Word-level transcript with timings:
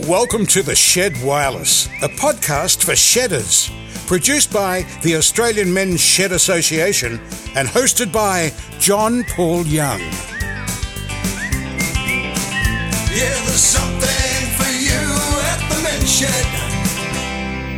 Welcome 0.00 0.44
to 0.46 0.62
The 0.62 0.74
Shed 0.74 1.14
Wireless, 1.22 1.86
a 2.02 2.08
podcast 2.08 2.84
for 2.84 2.96
shedders. 2.96 3.70
Produced 4.06 4.52
by 4.52 4.82
the 5.02 5.16
Australian 5.16 5.72
Men's 5.72 6.00
Shed 6.00 6.32
Association 6.32 7.20
and 7.54 7.68
hosted 7.68 8.12
by 8.12 8.52
John 8.80 9.22
Paul 9.24 9.64
Young. 9.64 10.00
Yeah, 13.10 13.30
there's 13.46 13.62
something 13.62 14.46
for 14.58 14.72
you 14.72 15.00
at 15.46 15.68
the 15.70 15.82
men's 15.82 16.10
shed. 16.10 16.63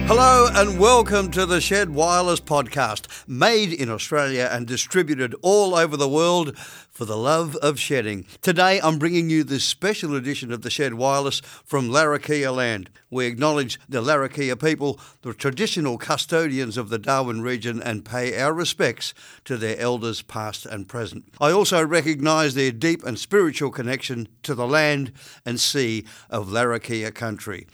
Hello 0.08 0.46
and 0.54 0.78
welcome 0.78 1.32
to 1.32 1.44
the 1.44 1.60
Shed 1.60 1.90
Wireless 1.90 2.38
podcast, 2.38 3.08
made 3.26 3.72
in 3.72 3.90
Australia 3.90 4.48
and 4.52 4.64
distributed 4.64 5.34
all 5.42 5.74
over 5.74 5.96
the 5.96 6.08
world 6.08 6.56
for 6.56 7.04
the 7.04 7.16
love 7.16 7.56
of 7.56 7.80
shedding. 7.80 8.24
Today 8.40 8.80
I'm 8.80 9.00
bringing 9.00 9.30
you 9.30 9.42
this 9.42 9.64
special 9.64 10.14
edition 10.14 10.52
of 10.52 10.62
the 10.62 10.70
Shed 10.70 10.94
Wireless 10.94 11.40
from 11.64 11.88
Larrakia 11.88 12.54
land. 12.54 12.88
We 13.10 13.26
acknowledge 13.26 13.80
the 13.88 14.00
Larrakia 14.00 14.62
people, 14.62 15.00
the 15.22 15.34
traditional 15.34 15.98
custodians 15.98 16.76
of 16.76 16.88
the 16.88 17.00
Darwin 17.00 17.42
region, 17.42 17.82
and 17.82 18.04
pay 18.04 18.40
our 18.40 18.54
respects 18.54 19.12
to 19.44 19.56
their 19.56 19.76
elders 19.76 20.22
past 20.22 20.66
and 20.66 20.86
present. 20.86 21.24
I 21.40 21.50
also 21.50 21.84
recognise 21.84 22.54
their 22.54 22.70
deep 22.70 23.04
and 23.04 23.18
spiritual 23.18 23.72
connection 23.72 24.28
to 24.44 24.54
the 24.54 24.68
land 24.68 25.10
and 25.44 25.58
sea 25.58 26.04
of 26.30 26.46
Larrakia 26.46 27.12
country. 27.12 27.66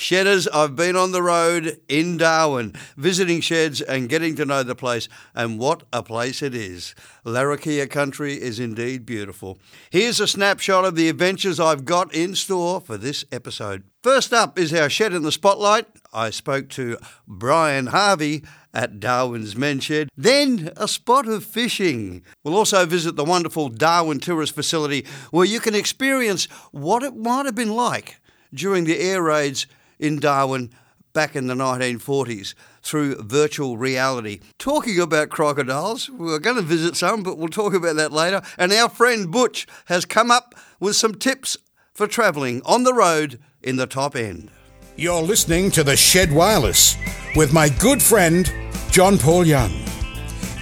Shedders, 0.00 0.46
I've 0.46 0.76
been 0.76 0.94
on 0.94 1.10
the 1.10 1.24
road 1.24 1.80
in 1.88 2.18
Darwin, 2.18 2.72
visiting 2.96 3.40
sheds 3.40 3.80
and 3.80 4.08
getting 4.08 4.36
to 4.36 4.44
know 4.44 4.62
the 4.62 4.76
place, 4.76 5.08
and 5.34 5.58
what 5.58 5.82
a 5.92 6.04
place 6.04 6.40
it 6.40 6.54
is. 6.54 6.94
Larrakia 7.26 7.90
country 7.90 8.34
is 8.34 8.60
indeed 8.60 9.04
beautiful. 9.04 9.58
Here's 9.90 10.20
a 10.20 10.28
snapshot 10.28 10.84
of 10.84 10.94
the 10.94 11.08
adventures 11.08 11.58
I've 11.58 11.84
got 11.84 12.14
in 12.14 12.36
store 12.36 12.80
for 12.80 12.96
this 12.96 13.24
episode. 13.32 13.82
First 14.04 14.32
up 14.32 14.56
is 14.56 14.72
our 14.72 14.88
shed 14.88 15.12
in 15.12 15.24
the 15.24 15.32
spotlight. 15.32 15.86
I 16.12 16.30
spoke 16.30 16.68
to 16.70 16.98
Brian 17.26 17.88
Harvey 17.88 18.44
at 18.72 19.00
Darwin's 19.00 19.56
Men 19.56 19.80
Shed. 19.80 20.10
Then 20.16 20.70
a 20.76 20.86
spot 20.86 21.26
of 21.26 21.42
fishing. 21.42 22.22
We'll 22.44 22.54
also 22.54 22.86
visit 22.86 23.16
the 23.16 23.24
wonderful 23.24 23.68
Darwin 23.68 24.20
Tourist 24.20 24.54
Facility 24.54 25.04
where 25.32 25.44
you 25.44 25.58
can 25.58 25.74
experience 25.74 26.44
what 26.70 27.02
it 27.02 27.16
might 27.16 27.46
have 27.46 27.56
been 27.56 27.74
like 27.74 28.20
during 28.54 28.84
the 28.84 29.00
air 29.00 29.22
raids 29.22 29.66
in 29.98 30.18
Darwin 30.18 30.70
back 31.12 31.34
in 31.34 31.46
the 31.46 31.54
1940s 31.54 32.54
through 32.82 33.22
virtual 33.22 33.76
reality. 33.76 34.40
Talking 34.58 35.00
about 35.00 35.30
crocodiles, 35.30 36.08
we're 36.10 36.38
going 36.38 36.56
to 36.56 36.62
visit 36.62 36.96
some, 36.96 37.22
but 37.22 37.38
we'll 37.38 37.48
talk 37.48 37.74
about 37.74 37.96
that 37.96 38.12
later. 38.12 38.40
And 38.56 38.72
our 38.72 38.88
friend 38.88 39.30
Butch 39.30 39.66
has 39.86 40.04
come 40.04 40.30
up 40.30 40.54
with 40.78 40.96
some 40.96 41.14
tips 41.14 41.56
for 41.92 42.06
travelling 42.06 42.62
on 42.64 42.84
the 42.84 42.94
road 42.94 43.40
in 43.62 43.76
the 43.76 43.86
top 43.86 44.14
end. 44.14 44.50
You're 44.96 45.22
listening 45.22 45.70
to 45.72 45.84
The 45.84 45.96
Shed 45.96 46.32
Wireless 46.32 46.96
with 47.36 47.52
my 47.52 47.68
good 47.68 48.02
friend, 48.02 48.52
John 48.90 49.18
Paul 49.18 49.46
Young. 49.46 49.72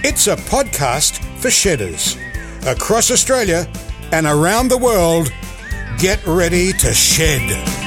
It's 0.03 0.27
a 0.27 0.35
podcast 0.35 1.23
for 1.39 1.49
shedders 1.49 2.17
across 2.65 3.11
Australia 3.11 3.71
and 4.11 4.25
around 4.25 4.69
the 4.69 4.77
world. 4.77 5.31
Get 5.97 6.25
ready 6.25 6.71
to 6.73 6.93
shed. 6.93 7.86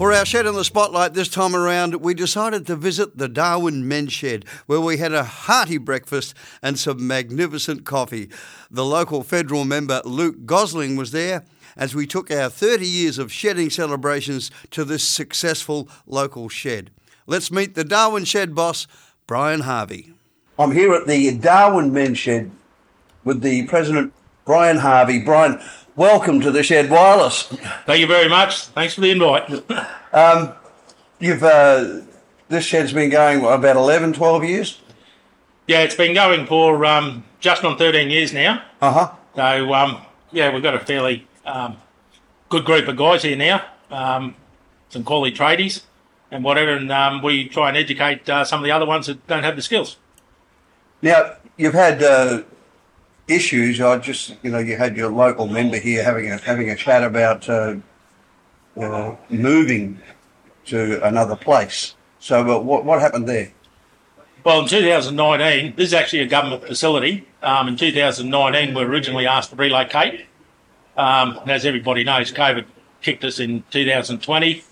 For 0.00 0.14
our 0.14 0.24
shed 0.24 0.46
in 0.46 0.54
the 0.54 0.64
spotlight 0.64 1.12
this 1.12 1.28
time 1.28 1.54
around, 1.54 1.96
we 1.96 2.14
decided 2.14 2.66
to 2.66 2.74
visit 2.74 3.18
the 3.18 3.28
Darwin 3.28 3.86
Men's 3.86 4.14
Shed, 4.14 4.46
where 4.64 4.80
we 4.80 4.96
had 4.96 5.12
a 5.12 5.24
hearty 5.24 5.76
breakfast 5.76 6.32
and 6.62 6.78
some 6.78 7.06
magnificent 7.06 7.84
coffee. 7.84 8.30
The 8.70 8.82
local 8.82 9.22
federal 9.22 9.66
member 9.66 10.00
Luke 10.06 10.46
Gosling 10.46 10.96
was 10.96 11.10
there 11.10 11.44
as 11.76 11.94
we 11.94 12.06
took 12.06 12.30
our 12.30 12.48
30 12.48 12.86
years 12.86 13.18
of 13.18 13.30
shedding 13.30 13.68
celebrations 13.68 14.50
to 14.70 14.86
this 14.86 15.06
successful 15.06 15.86
local 16.06 16.48
shed. 16.48 16.90
Let's 17.26 17.52
meet 17.52 17.74
the 17.74 17.84
Darwin 17.84 18.24
Shed 18.24 18.54
boss, 18.54 18.86
Brian 19.26 19.60
Harvey. 19.60 20.14
I'm 20.58 20.72
here 20.72 20.94
at 20.94 21.06
the 21.06 21.36
Darwin 21.36 21.92
Men's 21.92 22.18
Shed 22.18 22.50
with 23.22 23.42
the 23.42 23.66
president, 23.66 24.14
Brian 24.46 24.78
Harvey. 24.78 25.22
Brian, 25.22 25.60
welcome 25.96 26.40
to 26.40 26.50
the 26.50 26.62
Shed 26.62 26.90
Wireless. 26.90 27.44
Thank 27.86 28.00
you 28.00 28.06
very 28.06 28.28
much. 28.28 28.66
Thanks 28.66 28.94
for 28.94 29.00
the 29.00 29.10
invite. 29.10 29.50
um, 30.12 30.52
You've 31.18 31.42
uh, 31.42 32.00
this 32.48 32.64
shed's 32.64 32.92
been 32.94 33.10
going 33.10 33.42
what, 33.42 33.52
about 33.58 33.76
11, 33.76 34.14
12 34.14 34.44
years. 34.44 34.80
yeah, 35.66 35.80
it's 35.80 35.94
been 35.94 36.14
going 36.14 36.46
for 36.46 36.84
um, 36.86 37.24
just 37.40 37.62
on 37.64 37.76
13 37.76 38.08
years 38.10 38.32
now. 38.32 38.62
Uh 38.80 38.92
huh. 38.92 39.12
So, 39.36 39.74
um, 39.74 40.02
yeah, 40.32 40.52
we've 40.52 40.62
got 40.62 40.74
a 40.74 40.80
fairly 40.80 41.26
um, 41.44 41.76
good 42.48 42.64
group 42.64 42.88
of 42.88 42.96
guys 42.96 43.22
here 43.22 43.36
now, 43.36 43.62
um, 43.90 44.34
some 44.88 45.04
quality 45.04 45.36
tradies 45.36 45.82
and 46.30 46.42
whatever, 46.42 46.72
and 46.72 46.90
um, 46.90 47.22
we 47.22 47.46
try 47.48 47.68
and 47.68 47.76
educate 47.76 48.28
uh, 48.28 48.44
some 48.44 48.60
of 48.60 48.64
the 48.64 48.70
other 48.72 48.86
ones 48.86 49.06
that 49.06 49.24
don't 49.26 49.42
have 49.42 49.56
the 49.56 49.62
skills. 49.62 49.96
Now 51.02 51.34
you've 51.58 51.74
had 51.74 52.02
uh, 52.02 52.42
issues. 53.30 53.80
I 53.80 53.98
just 53.98 54.36
you 54.42 54.50
know 54.50 54.58
you 54.58 54.76
had 54.76 54.96
your 54.96 55.10
local 55.10 55.46
member 55.46 55.78
here 55.78 56.02
having 56.02 56.30
a 56.30 56.38
having 56.38 56.70
a 56.70 56.76
chat 56.76 57.02
about 57.02 57.48
uh, 57.48 57.76
uh, 58.80 59.16
moving 59.28 60.00
to 60.66 61.04
another 61.06 61.36
place. 61.36 61.94
So 62.18 62.40
uh, 62.40 62.60
what 62.60 62.84
what 62.84 63.00
happened 63.00 63.28
there? 63.28 63.52
Well, 64.42 64.62
in 64.62 64.68
2019, 64.68 65.74
this 65.76 65.88
is 65.88 65.94
actually 65.94 66.20
a 66.20 66.26
government 66.26 66.64
facility. 66.66 67.26
Um, 67.42 67.68
in 67.68 67.76
2019, 67.76 68.74
we 68.74 68.84
were 68.84 68.90
originally 68.90 69.26
asked 69.26 69.50
to 69.50 69.56
relocate. 69.56 70.26
Um, 70.96 71.38
and 71.42 71.50
as 71.50 71.66
everybody 71.66 72.04
knows, 72.04 72.32
COVID 72.32 72.64
kicked 73.02 73.22
us 73.24 73.38
in 73.38 73.64
2020. 73.70 74.62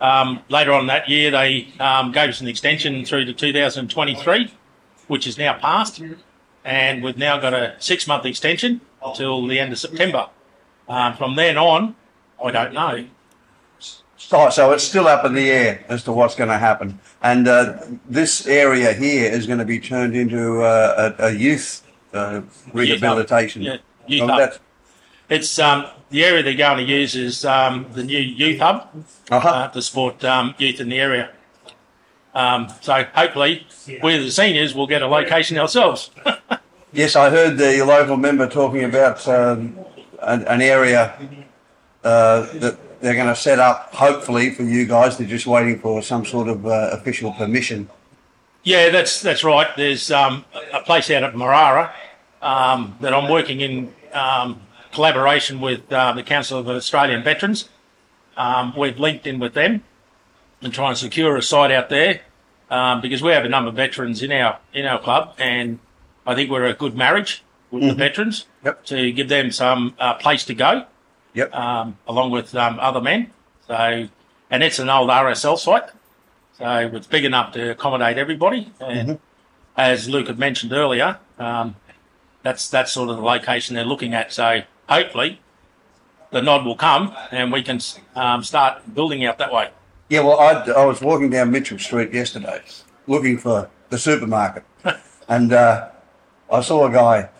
Um, 0.00 0.40
later 0.48 0.72
on 0.72 0.86
that 0.86 1.08
year, 1.08 1.30
they 1.30 1.72
um, 1.80 2.12
gave 2.12 2.28
us 2.28 2.40
an 2.40 2.48
extension 2.48 3.04
through 3.04 3.24
to 3.24 3.32
2023, 3.32 4.52
which 5.08 5.26
is 5.26 5.38
now 5.38 5.54
passed. 5.54 6.00
And 6.64 7.02
we've 7.02 7.16
now 7.18 7.38
got 7.38 7.54
a 7.54 7.74
six 7.78 8.06
month 8.06 8.24
extension 8.24 8.80
until 9.04 9.46
the 9.46 9.58
end 9.58 9.72
of 9.72 9.78
September. 9.78 10.28
Um, 10.88 11.16
from 11.16 11.36
then 11.36 11.56
on, 11.58 11.96
I 12.44 12.50
don't 12.50 12.72
know. 12.72 13.04
So, 14.16 14.48
so 14.50 14.72
it's 14.72 14.84
still 14.84 15.08
up 15.08 15.24
in 15.24 15.34
the 15.34 15.50
air 15.50 15.84
as 15.88 16.04
to 16.04 16.12
what's 16.12 16.34
going 16.36 16.50
to 16.50 16.58
happen. 16.58 17.00
And 17.22 17.48
uh, 17.48 17.78
this 18.08 18.46
area 18.46 18.92
here 18.92 19.30
is 19.30 19.46
going 19.46 19.58
to 19.58 19.64
be 19.64 19.80
turned 19.80 20.14
into 20.16 20.62
uh, 20.62 21.12
a, 21.18 21.26
a 21.26 21.30
youth 21.32 21.82
uh, 22.14 22.42
rehabilitation. 22.72 23.62
Yeah, 23.62 23.76
youth 24.06 24.22
Oh, 24.22 24.28
hub. 24.28 24.52
It's 25.28 25.58
um, 25.58 25.86
the 26.10 26.24
area 26.24 26.42
they're 26.42 26.54
going 26.54 26.86
to 26.86 26.92
use 26.92 27.16
is 27.16 27.44
um, 27.44 27.86
the 27.94 28.04
new 28.04 28.18
youth 28.18 28.60
hub 28.60 28.88
Uh-huh. 29.30 29.48
uh, 29.48 29.68
to 29.68 29.82
support 29.82 30.22
um, 30.24 30.54
youth 30.58 30.78
in 30.80 30.88
the 30.88 30.98
area. 31.00 31.30
Um, 32.34 32.68
so 32.80 33.04
hopefully, 33.14 33.66
we 34.02 34.16
the 34.18 34.30
seniors 34.30 34.74
will 34.74 34.86
get 34.86 35.02
a 35.02 35.06
location 35.06 35.58
ourselves. 35.58 36.10
Yes, 36.94 37.16
I 37.16 37.30
heard 37.30 37.56
the 37.56 37.82
local 37.86 38.18
member 38.18 38.46
talking 38.46 38.84
about 38.84 39.26
um, 39.26 39.78
an, 40.20 40.46
an 40.46 40.60
area 40.60 41.14
uh, 42.04 42.42
that 42.58 42.76
they're 43.00 43.14
going 43.14 43.28
to 43.28 43.36
set 43.36 43.58
up, 43.58 43.94
hopefully, 43.94 44.50
for 44.50 44.62
you 44.62 44.84
guys. 44.84 45.16
They're 45.16 45.26
just 45.26 45.46
waiting 45.46 45.78
for 45.78 46.02
some 46.02 46.26
sort 46.26 46.48
of 46.48 46.66
uh, 46.66 46.90
official 46.92 47.32
permission. 47.32 47.88
yeah, 48.62 48.90
that's 48.90 49.22
that's 49.22 49.42
right. 49.42 49.68
There's 49.74 50.10
um, 50.10 50.44
a 50.74 50.80
place 50.82 51.10
out 51.10 51.24
at 51.24 51.32
Marrara 51.32 51.92
um, 52.42 52.98
that 53.00 53.14
I'm 53.14 53.30
working 53.30 53.62
in 53.62 53.94
um, 54.12 54.60
collaboration 54.92 55.62
with 55.62 55.90
uh, 55.90 56.12
the 56.12 56.22
Council 56.22 56.58
of 56.58 56.68
Australian 56.68 57.22
Veterans. 57.22 57.70
Um, 58.36 58.74
we've 58.76 58.98
linked 58.98 59.26
in 59.26 59.38
with 59.38 59.54
them 59.54 59.82
and 60.62 60.72
try 60.72 60.88
and 60.88 60.98
secure 60.98 61.36
a 61.36 61.42
site 61.42 61.70
out 61.70 61.88
there 61.88 62.20
um, 62.70 63.00
because 63.00 63.22
we 63.22 63.32
have 63.32 63.44
a 63.44 63.48
number 63.48 63.68
of 63.68 63.74
veterans 63.76 64.22
in 64.22 64.32
our 64.32 64.58
in 64.72 64.86
our 64.86 64.98
club, 65.00 65.34
and 65.38 65.78
I 66.26 66.34
think 66.34 66.50
we're 66.50 66.64
a 66.66 66.74
good 66.74 66.96
marriage 66.96 67.42
with 67.70 67.82
the 67.82 67.94
veterans 67.94 68.46
Yep. 68.64 68.84
to 68.86 69.12
give 69.12 69.28
them 69.28 69.50
some 69.50 69.94
uh, 69.98 70.14
place 70.14 70.44
to 70.44 70.54
go 70.54 70.84
Yep. 71.34 71.54
um, 71.54 71.96
along 72.06 72.30
with 72.30 72.54
um, 72.54 72.78
other 72.80 73.00
men. 73.00 73.30
So, 73.66 74.08
and 74.50 74.62
it's 74.62 74.78
an 74.78 74.88
old 74.90 75.08
RSL 75.10 75.58
site, 75.58 75.84
so 76.58 76.90
it's 76.94 77.06
big 77.06 77.24
enough 77.24 77.52
to 77.54 77.70
accommodate 77.70 78.18
everybody. 78.18 78.70
And 78.80 79.18
as 79.76 80.08
Luke 80.08 80.26
had 80.28 80.38
mentioned 80.38 80.72
earlier, 80.72 81.18
um, 81.38 81.76
that's 82.42 82.68
that's 82.68 82.92
sort 82.92 83.08
of 83.08 83.16
the 83.16 83.22
location 83.22 83.74
they're 83.74 83.84
looking 83.84 84.14
at. 84.14 84.32
So 84.32 84.62
hopefully, 84.88 85.40
the 86.30 86.42
nod 86.42 86.64
will 86.66 86.76
come 86.76 87.14
and 87.30 87.52
we 87.52 87.62
can 87.62 87.80
um, 88.14 88.42
start 88.44 88.94
building 88.94 89.24
out 89.24 89.38
that 89.38 89.52
way. 89.52 89.70
Yeah, 90.12 90.20
well, 90.20 90.38
I, 90.40 90.70
I 90.72 90.84
was 90.84 91.00
walking 91.00 91.30
down 91.30 91.50
Mitchell 91.50 91.78
Street 91.78 92.12
yesterday 92.12 92.60
looking 93.06 93.38
for 93.38 93.70
the 93.88 93.96
supermarket. 93.96 94.62
and 95.26 95.54
uh, 95.54 95.88
I 96.52 96.60
saw 96.60 96.86
a 96.86 96.92
guy, 96.92 97.30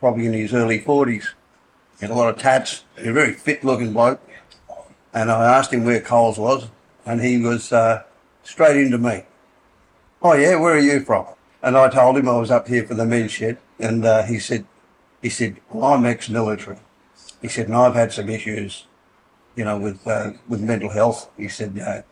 probably 0.00 0.26
in 0.26 0.32
his 0.32 0.52
early 0.52 0.80
40s, 0.80 1.22
he 1.22 2.00
had 2.00 2.10
a 2.10 2.14
lot 2.14 2.28
of 2.28 2.36
tats, 2.36 2.82
a 2.96 3.12
very 3.12 3.32
fit 3.32 3.62
looking 3.62 3.92
bloke. 3.92 4.20
And 5.14 5.30
I 5.30 5.56
asked 5.56 5.72
him 5.72 5.84
where 5.84 6.00
Coles 6.00 6.36
was, 6.36 6.66
and 7.04 7.20
he 7.20 7.38
was 7.38 7.72
uh, 7.72 8.02
straight 8.42 8.76
into 8.76 8.98
me. 8.98 9.22
Oh, 10.20 10.32
yeah, 10.32 10.56
where 10.56 10.74
are 10.74 10.80
you 10.80 10.98
from? 11.04 11.26
And 11.62 11.76
I 11.76 11.88
told 11.90 12.16
him 12.16 12.28
I 12.28 12.38
was 12.38 12.50
up 12.50 12.66
here 12.66 12.84
for 12.84 12.94
the 12.94 13.06
men's 13.06 13.30
shed. 13.30 13.58
And 13.78 14.04
uh, 14.04 14.24
he 14.24 14.40
said, 14.40 14.66
he 15.22 15.28
said, 15.28 15.58
well, 15.70 15.92
I'm 15.92 16.04
ex-military. 16.04 16.78
He 17.40 17.46
said, 17.46 17.66
and 17.66 17.76
I've 17.76 17.94
had 17.94 18.12
some 18.12 18.28
issues 18.28 18.86
you 19.56 19.64
know, 19.64 19.78
with 19.78 20.06
uh, 20.06 20.32
with 20.48 20.60
mental 20.60 20.90
health. 20.90 21.30
He 21.36 21.48
said, 21.48 21.78
uh, 21.78 22.02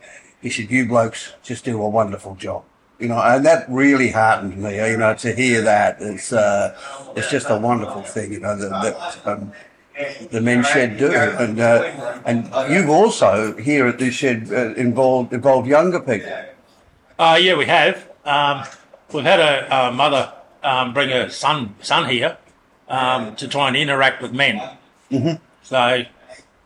he 0.41 0.50
said, 0.50 0.70
you 0.70 0.87
blokes 0.87 1.32
just 1.43 1.64
do 1.64 1.81
a 1.81 1.88
wonderful 1.88 2.35
job. 2.35 2.64
You 2.99 3.08
know, 3.08 3.20
and 3.20 3.44
that 3.44 3.67
really 3.69 4.11
heartened 4.11 4.56
me. 4.56 4.76
You 4.76 4.96
know, 4.96 5.14
to 5.14 5.35
hear 5.35 5.62
that 5.62 5.99
it's 6.00 6.32
uh, 6.32 6.76
it's 7.17 7.31
just 7.31 7.50
a 7.50 7.56
wonderful 7.56 8.02
thing. 8.02 8.32
You 8.32 8.41
know 8.41 8.56
that, 8.56 8.70
that 8.82 9.26
um, 9.26 9.52
the 10.31 10.41
men 10.41 10.64
shed 10.64 10.96
do, 10.99 11.12
and 11.12 11.61
uh, 11.61 12.23
and 12.25 12.46
you've 12.73 12.88
also 12.88 13.56
here 13.56 13.87
at 13.87 13.99
this 13.99 14.14
shed 14.14 14.49
uh, 14.50 14.75
involved 14.75 15.32
involved 15.32 15.69
younger 15.69 16.00
people. 16.00 16.32
Uh, 17.19 17.38
yeah, 17.41 17.56
we 17.56 17.67
have. 17.67 18.08
Um, 18.25 18.64
we've 19.12 19.25
had 19.25 19.41
a, 19.41 19.88
a 19.88 19.93
mother 19.93 20.32
um, 20.62 20.94
bring 20.94 21.11
her 21.11 21.29
son 21.29 21.75
son 21.81 22.08
here 22.08 22.38
um, 22.88 23.37
to 23.37 23.49
try 23.49 23.69
and 23.69 23.76
interact 23.76 24.23
with 24.23 24.32
men. 24.32 24.56
Mm-hmm. 25.11 25.43
So 25.62 26.05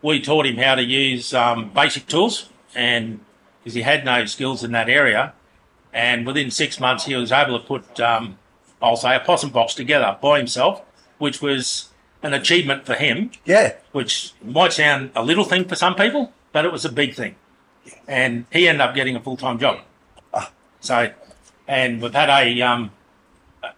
we 0.01 0.21
taught 0.21 0.45
him 0.45 0.57
how 0.57 0.75
to 0.75 0.83
use 0.83 1.33
um, 1.33 1.71
basic 1.73 2.07
tools, 2.07 2.49
and 2.75 3.19
because 3.59 3.73
he 3.73 3.81
had 3.81 4.05
no 4.05 4.25
skills 4.25 4.63
in 4.63 4.71
that 4.71 4.89
area, 4.89 5.33
and 5.93 6.25
within 6.25 6.51
six 6.51 6.79
months 6.79 7.05
he 7.05 7.15
was 7.15 7.31
able 7.31 7.59
to 7.59 7.65
put, 7.65 7.99
um, 7.99 8.37
I'll 8.81 8.95
say, 8.95 9.15
a 9.15 9.19
possum 9.19 9.49
box 9.49 9.73
together 9.73 10.17
by 10.21 10.37
himself, 10.37 10.81
which 11.17 11.41
was 11.41 11.89
an 12.23 12.33
achievement 12.33 12.85
for 12.85 12.95
him. 12.95 13.31
Yeah, 13.45 13.73
Which 13.91 14.33
might 14.43 14.73
sound 14.73 15.11
a 15.15 15.23
little 15.23 15.43
thing 15.43 15.65
for 15.65 15.75
some 15.75 15.95
people, 15.95 16.31
but 16.51 16.65
it 16.65 16.71
was 16.71 16.85
a 16.85 16.91
big 16.91 17.15
thing, 17.15 17.35
and 18.07 18.45
he 18.51 18.67
ended 18.67 18.81
up 18.81 18.95
getting 18.95 19.15
a 19.15 19.19
full 19.19 19.37
time 19.37 19.59
job. 19.59 19.79
So, 20.81 21.11
and 21.67 22.01
we've 22.01 22.13
had 22.13 22.29
a 22.29 22.61
um, 22.61 22.91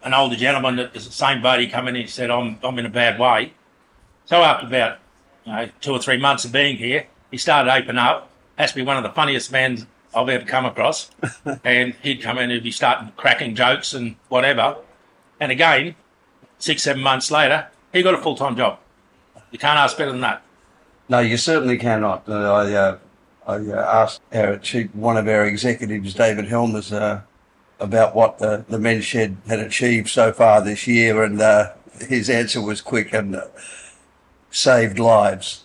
an 0.03 0.13
older 0.13 0.35
gentleman 0.35 0.75
that 0.75 0.95
is 0.95 1.07
the 1.07 1.12
same 1.12 1.41
boat. 1.41 1.59
He 1.59 1.67
come 1.67 1.88
in 1.88 1.95
and 1.95 2.03
he 2.03 2.07
said, 2.07 2.29
"I'm 2.29 2.59
I'm 2.63 2.77
in 2.77 2.85
a 2.85 2.89
bad 2.89 3.19
way." 3.19 3.53
So 4.25 4.44
after 4.44 4.67
about 4.67 5.00
you 5.45 5.53
know, 5.53 5.69
two 5.79 5.91
or 5.91 5.99
three 5.99 6.17
months 6.17 6.45
of 6.45 6.51
being 6.51 6.77
here, 6.77 7.07
he 7.29 7.38
started 7.38 7.69
to 7.69 7.77
open 7.77 7.97
up. 7.97 8.29
Has 8.57 8.71
to 8.71 8.75
be 8.75 8.83
one 8.83 8.97
of 8.97 9.03
the 9.03 9.09
funniest 9.09 9.51
men 9.51 9.88
I've 10.13 10.29
ever 10.29 10.45
come 10.45 10.65
across. 10.65 11.11
and 11.63 11.95
he'd 12.01 12.21
come 12.21 12.38
in 12.38 12.43
and 12.43 12.51
he'd 12.53 12.63
be 12.63 12.71
starting 12.71 13.11
cracking 13.17 13.55
jokes 13.55 13.93
and 13.93 14.15
whatever. 14.29 14.77
And 15.39 15.51
again, 15.51 15.95
six, 16.59 16.83
seven 16.83 17.01
months 17.01 17.31
later, 17.31 17.67
he 17.91 18.03
got 18.03 18.13
a 18.13 18.17
full 18.17 18.35
time 18.35 18.55
job. 18.55 18.79
You 19.51 19.59
can't 19.59 19.79
ask 19.79 19.97
better 19.97 20.11
than 20.11 20.21
that. 20.21 20.41
No, 21.09 21.19
you 21.19 21.38
certainly 21.38 21.77
cannot. 21.77 22.27
Uh, 22.27 22.53
I, 22.53 22.73
uh, 22.73 22.97
I 23.47 23.55
uh, 23.55 24.03
asked 24.03 24.21
our 24.33 24.57
chief, 24.57 24.93
one 24.95 25.17
of 25.17 25.27
our 25.27 25.45
executives, 25.45 26.13
David 26.13 26.45
Helmers, 26.45 26.93
uh, 26.93 27.21
about 27.79 28.15
what 28.15 28.38
the, 28.38 28.63
the 28.69 28.79
men's 28.79 29.03
shed 29.03 29.38
had 29.47 29.59
achieved 29.59 30.07
so 30.07 30.31
far 30.31 30.61
this 30.61 30.88
year, 30.88 31.23
and 31.23 31.41
uh, 31.41 31.73
his 31.99 32.29
answer 32.29 32.61
was 32.61 32.79
quick 32.79 33.11
and 33.11 33.35
uh, 33.35 33.45
saved 34.51 35.00
lives. 35.00 35.63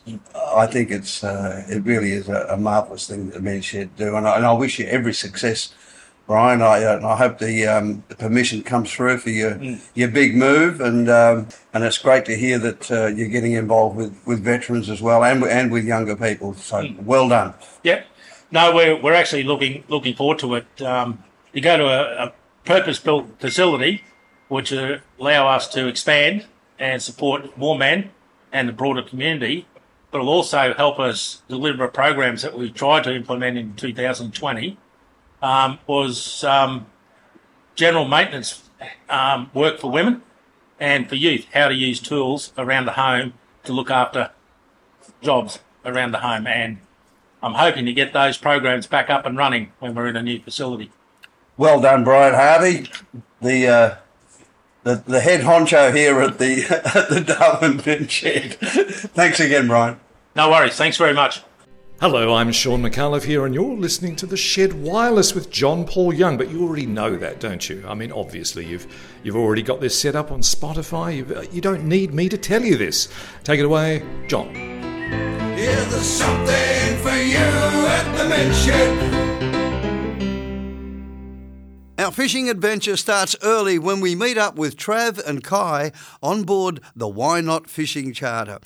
I 0.55 0.67
think 0.67 0.91
it's 0.91 1.23
uh, 1.23 1.65
it 1.69 1.85
really 1.85 2.13
is 2.13 2.29
a, 2.29 2.47
a 2.51 2.57
marvellous 2.57 3.07
thing 3.07 3.27
that 3.27 3.35
the 3.35 3.43
men's 3.43 3.65
shed 3.65 3.95
do, 3.97 4.17
and 4.17 4.27
I, 4.27 4.37
and 4.37 4.47
I 4.47 4.53
wish 4.53 4.79
you 4.79 4.87
every 4.87 5.13
success. 5.13 5.75
Brian, 6.27 6.61
I, 6.61 6.83
uh, 6.83 6.97
and 6.97 7.07
I 7.07 7.17
hope 7.17 7.39
the, 7.39 7.69
um, 7.69 8.03
the 8.09 8.17
permission 8.17 8.63
comes 8.65 8.93
through 8.93 9.19
for 9.19 9.31
your 9.31 9.61
your 9.95 10.09
big 10.09 10.35
move, 10.35 10.81
and 10.81 11.09
um, 11.09 11.49
and 11.75 11.85
it's 11.85 11.99
great 11.99 12.25
to 12.25 12.37
hear 12.37 12.59
that 12.59 12.91
uh, 12.91 13.07
you're 13.07 13.29
getting 13.29 13.53
involved 13.53 13.97
with, 13.97 14.27
with 14.27 14.43
veterans 14.43 14.89
as 14.89 15.03
well, 15.03 15.23
and 15.23 15.45
and 15.45 15.71
with 15.71 15.85
younger 15.85 16.17
people. 16.17 16.55
So 16.55 16.89
well 17.03 17.29
done. 17.29 17.55
Yep. 17.85 18.07
No, 18.51 18.75
we're 18.75 19.01
we're 19.01 19.15
actually 19.15 19.45
looking 19.45 19.85
looking 19.89 20.15
forward 20.17 20.39
to 20.41 20.55
it. 20.55 20.83
Um, 20.83 21.23
you 21.53 21.61
go 21.61 21.77
to 21.77 21.85
a, 21.85 22.27
a 22.27 22.33
purpose 22.65 22.99
built 22.99 23.41
facility, 23.41 24.03
which 24.49 24.73
will 24.73 24.99
allow 25.21 25.49
us 25.49 25.69
to 25.69 25.87
expand 25.87 26.47
and 26.79 27.01
support 27.01 27.57
more 27.57 27.79
men 27.79 28.11
and 28.53 28.69
the 28.69 28.73
broader 28.73 29.03
community, 29.03 29.67
but 30.11 30.21
will 30.21 30.29
also 30.29 30.75
help 30.75 30.99
us 30.99 31.43
deliver 31.49 31.89
programs 31.89 32.43
that 32.43 32.57
we 32.57 32.71
tried 32.71 33.05
to 33.05 33.15
implement 33.15 33.59
in 33.59 33.75
2020. 33.75 34.79
Um, 35.43 35.79
was 35.87 36.43
um, 36.45 36.87
general 37.75 38.07
maintenance 38.07 38.69
um, 39.09 39.51
work 39.53 39.79
for 39.79 39.91
women 39.91 40.23
and 40.81 41.09
for 41.09 41.15
youth, 41.15 41.47
how 41.53 41.69
to 41.69 41.75
use 41.75 42.01
tools 42.01 42.53
around 42.59 42.87
the 42.87 42.93
home 42.93 43.35
to 43.65 43.73
look 43.73 43.91
after 43.91 44.31
jobs 45.21 45.61
around 45.85 46.13
the 46.13 46.19
home. 46.19 46.47
And 46.47 46.79
I'm 47.43 47.55
hoping 47.55 47.87
to 47.87 47.93
get 47.93 48.13
those 48.13 48.39
programs 48.39 48.87
back 48.87 49.11
up 49.11 49.27
and 49.27 49.37
running 49.37 49.73
when 49.79 49.95
we're 49.95 50.09
in 50.09 50.17
a 50.17 50.23
new 50.23 50.41
facility. 50.41 50.91
Well 51.57 51.81
done, 51.81 52.05
Brian 52.05 52.35
Harvey, 52.35 52.91
the 53.41 53.69
uh, 53.69 53.97
the 54.87 55.03
the 55.05 55.21
head 55.21 55.41
honcho 55.41 55.95
here 55.95 56.21
at 56.21 56.39
the 56.39 56.65
at 56.95 57.09
the 57.11 57.21
Darwin 57.21 57.83
Men's 57.85 58.13
Shed. 58.13 58.55
Thanks 58.55 59.41
again, 59.41 59.67
Brian. 59.67 59.99
No 60.37 60.49
worries. 60.49 60.77
Thanks 60.77 60.97
very 60.97 61.13
much. 61.13 61.43
Hello, 61.99 62.35
I'm 62.35 62.53
Sean 62.53 62.83
McAuliffe 62.83 63.25
here, 63.25 63.47
and 63.47 63.55
you're 63.55 63.75
listening 63.75 64.17
to 64.17 64.27
the 64.27 64.37
Shed 64.37 64.75
Wireless 64.75 65.35
with 65.35 65.51
John 65.51 65.87
Paul 65.87 66.13
Young. 66.13 66.37
But 66.37 66.51
you 66.51 66.63
already 66.63 66.85
know 66.85 67.17
that, 67.17 67.41
don't 67.41 67.69
you? 67.69 67.83
I 67.89 67.95
mean, 67.95 68.13
obviously, 68.13 68.65
you've 68.65 68.87
you've 69.25 69.37
already 69.37 69.63
got 69.63 69.81
this 69.81 69.99
set 69.99 70.15
up 70.15 70.31
on 70.31 70.41
Spotify. 70.41 71.17
You've, 71.17 71.33
uh, 71.33 71.43
you 71.51 71.61
don't 71.61 71.85
need 71.85 72.15
me 72.15 72.29
to 72.29 72.39
tell 72.39 72.63
you 72.63 72.77
this. 72.77 73.09
Take 73.43 73.59
it 73.59 73.65
away, 73.65 74.05
John. 74.29 74.55
Yeah, 74.55 75.83
there's 75.89 76.07
something 76.07 76.97
for 76.99 77.17
you 77.17 77.39
at 77.39 78.17
the 78.17 78.29
men's 78.29 78.63
shed. 78.63 79.36
Our 81.99 82.13
fishing 82.13 82.51
adventure 82.51 82.99
starts 82.99 83.35
early 83.43 83.79
when 83.79 84.01
we 84.01 84.15
meet 84.15 84.37
up 84.37 84.57
with 84.57 84.77
Trav 84.77 85.19
and 85.27 85.43
Kai 85.43 85.93
on 86.23 86.45
board 86.45 86.83
the 86.95 87.07
YKnot 87.09 87.69
Fishing 87.69 88.13
Charter. 88.13 88.59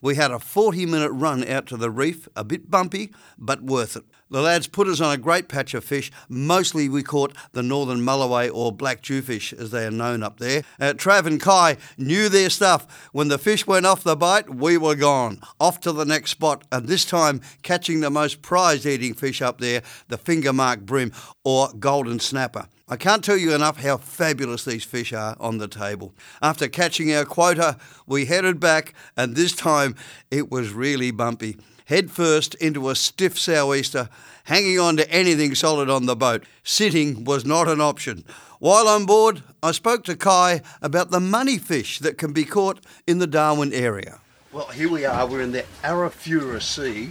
We 0.00 0.14
had 0.14 0.30
a 0.30 0.38
40 0.38 0.86
minute 0.86 1.10
run 1.10 1.44
out 1.48 1.66
to 1.66 1.76
the 1.76 1.90
reef, 1.90 2.28
a 2.36 2.44
bit 2.44 2.70
bumpy, 2.70 3.12
but 3.36 3.60
worth 3.60 3.96
it. 3.96 4.04
The 4.28 4.42
lads 4.42 4.66
put 4.66 4.88
us 4.88 5.00
on 5.00 5.12
a 5.12 5.18
great 5.18 5.48
patch 5.48 5.72
of 5.74 5.84
fish. 5.84 6.10
Mostly 6.28 6.88
we 6.88 7.04
caught 7.04 7.32
the 7.52 7.62
northern 7.62 8.00
mulloway 8.00 8.50
or 8.52 8.72
black 8.72 9.00
jewfish, 9.00 9.52
as 9.52 9.70
they 9.70 9.86
are 9.86 9.90
known 9.90 10.24
up 10.24 10.40
there. 10.40 10.64
Uh, 10.80 10.94
Trav 10.94 11.26
and 11.26 11.40
Kai 11.40 11.76
knew 11.96 12.28
their 12.28 12.50
stuff. 12.50 13.08
When 13.12 13.28
the 13.28 13.38
fish 13.38 13.68
went 13.68 13.86
off 13.86 14.02
the 14.02 14.16
bite, 14.16 14.50
we 14.52 14.78
were 14.78 14.96
gone. 14.96 15.40
Off 15.60 15.78
to 15.80 15.92
the 15.92 16.04
next 16.04 16.32
spot, 16.32 16.64
and 16.72 16.88
this 16.88 17.04
time 17.04 17.40
catching 17.62 18.00
the 18.00 18.10
most 18.10 18.42
prize 18.42 18.84
eating 18.84 19.14
fish 19.14 19.40
up 19.40 19.60
there, 19.60 19.82
the 20.08 20.18
finger 20.18 20.52
mark 20.52 20.80
bream 20.80 21.12
or 21.44 21.68
golden 21.78 22.18
snapper. 22.18 22.66
I 22.88 22.96
can't 22.96 23.22
tell 23.22 23.36
you 23.36 23.54
enough 23.54 23.78
how 23.78 23.96
fabulous 23.96 24.64
these 24.64 24.84
fish 24.84 25.12
are 25.12 25.36
on 25.38 25.58
the 25.58 25.68
table. 25.68 26.14
After 26.42 26.68
catching 26.68 27.12
our 27.12 27.24
quota, 27.24 27.78
we 28.06 28.26
headed 28.26 28.58
back, 28.58 28.94
and 29.16 29.36
this 29.36 29.52
time 29.54 29.94
it 30.30 30.50
was 30.50 30.72
really 30.72 31.12
bumpy. 31.12 31.58
Head 31.86 32.10
first 32.10 32.54
into 32.56 32.88
a 32.90 32.94
stiff 32.94 33.38
sou'easter, 33.38 34.08
hanging 34.44 34.78
on 34.78 34.96
to 34.98 35.10
anything 35.10 35.54
solid 35.54 35.90
on 35.90 36.06
the 36.06 36.14
boat. 36.14 36.44
Sitting 36.62 37.24
was 37.24 37.44
not 37.44 37.66
an 37.68 37.80
option. 37.80 38.24
While 38.58 38.86
on 38.86 39.06
board, 39.06 39.42
I 39.62 39.72
spoke 39.72 40.04
to 40.04 40.16
Kai 40.16 40.62
about 40.80 41.10
the 41.10 41.20
money 41.20 41.58
fish 41.58 41.98
that 42.00 42.18
can 42.18 42.32
be 42.32 42.44
caught 42.44 42.78
in 43.06 43.18
the 43.18 43.26
Darwin 43.26 43.72
area. 43.72 44.20
Well, 44.52 44.68
here 44.68 44.90
we 44.90 45.04
are. 45.04 45.26
We're 45.26 45.42
in 45.42 45.52
the 45.52 45.64
Arafura 45.82 46.62
Sea, 46.62 47.10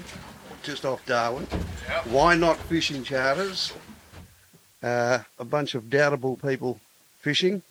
just 0.63 0.85
off 0.85 1.05
Darwin. 1.05 1.47
YKnot 2.05 2.57
fishing 2.57 3.03
charters? 3.03 3.73
uh, 4.85 5.19
a 5.39 5.45
bunch 5.45 5.73
of 5.75 5.85
doubtable 5.85 6.39
people 6.41 6.79
fishing. 7.19 7.61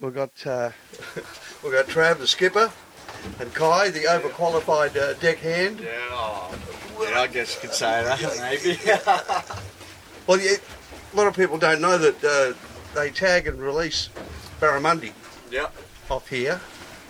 We've 0.00 0.14
got 0.14 0.30
uh, 0.44 0.70
we've 1.62 1.72
got 1.72 1.86
Trav 1.86 2.18
the 2.18 2.26
skipper 2.26 2.70
and 3.38 3.52
Kai 3.54 3.90
the 3.90 4.00
overqualified 4.00 4.96
uh, 4.96 5.14
deckhand. 5.14 5.80
Yeah, 5.80 5.88
oh, 6.10 6.56
yeah, 7.02 7.20
I 7.20 7.26
guess 7.26 7.54
you 7.54 7.60
could 7.60 7.74
say 7.74 8.04
that, 8.04 8.20
maybe. 8.40 8.78
Well, 10.26 10.40
yeah, 10.40 10.58
a 11.12 11.16
lot 11.16 11.26
of 11.26 11.34
people 11.34 11.58
don't 11.58 11.80
know 11.80 11.98
that 11.98 12.22
uh, 12.22 12.54
they 12.94 13.10
tag 13.10 13.48
and 13.48 13.60
release 13.60 14.10
barramundi 14.60 15.12
yep. 15.50 15.74
off 16.08 16.28
here, 16.28 16.60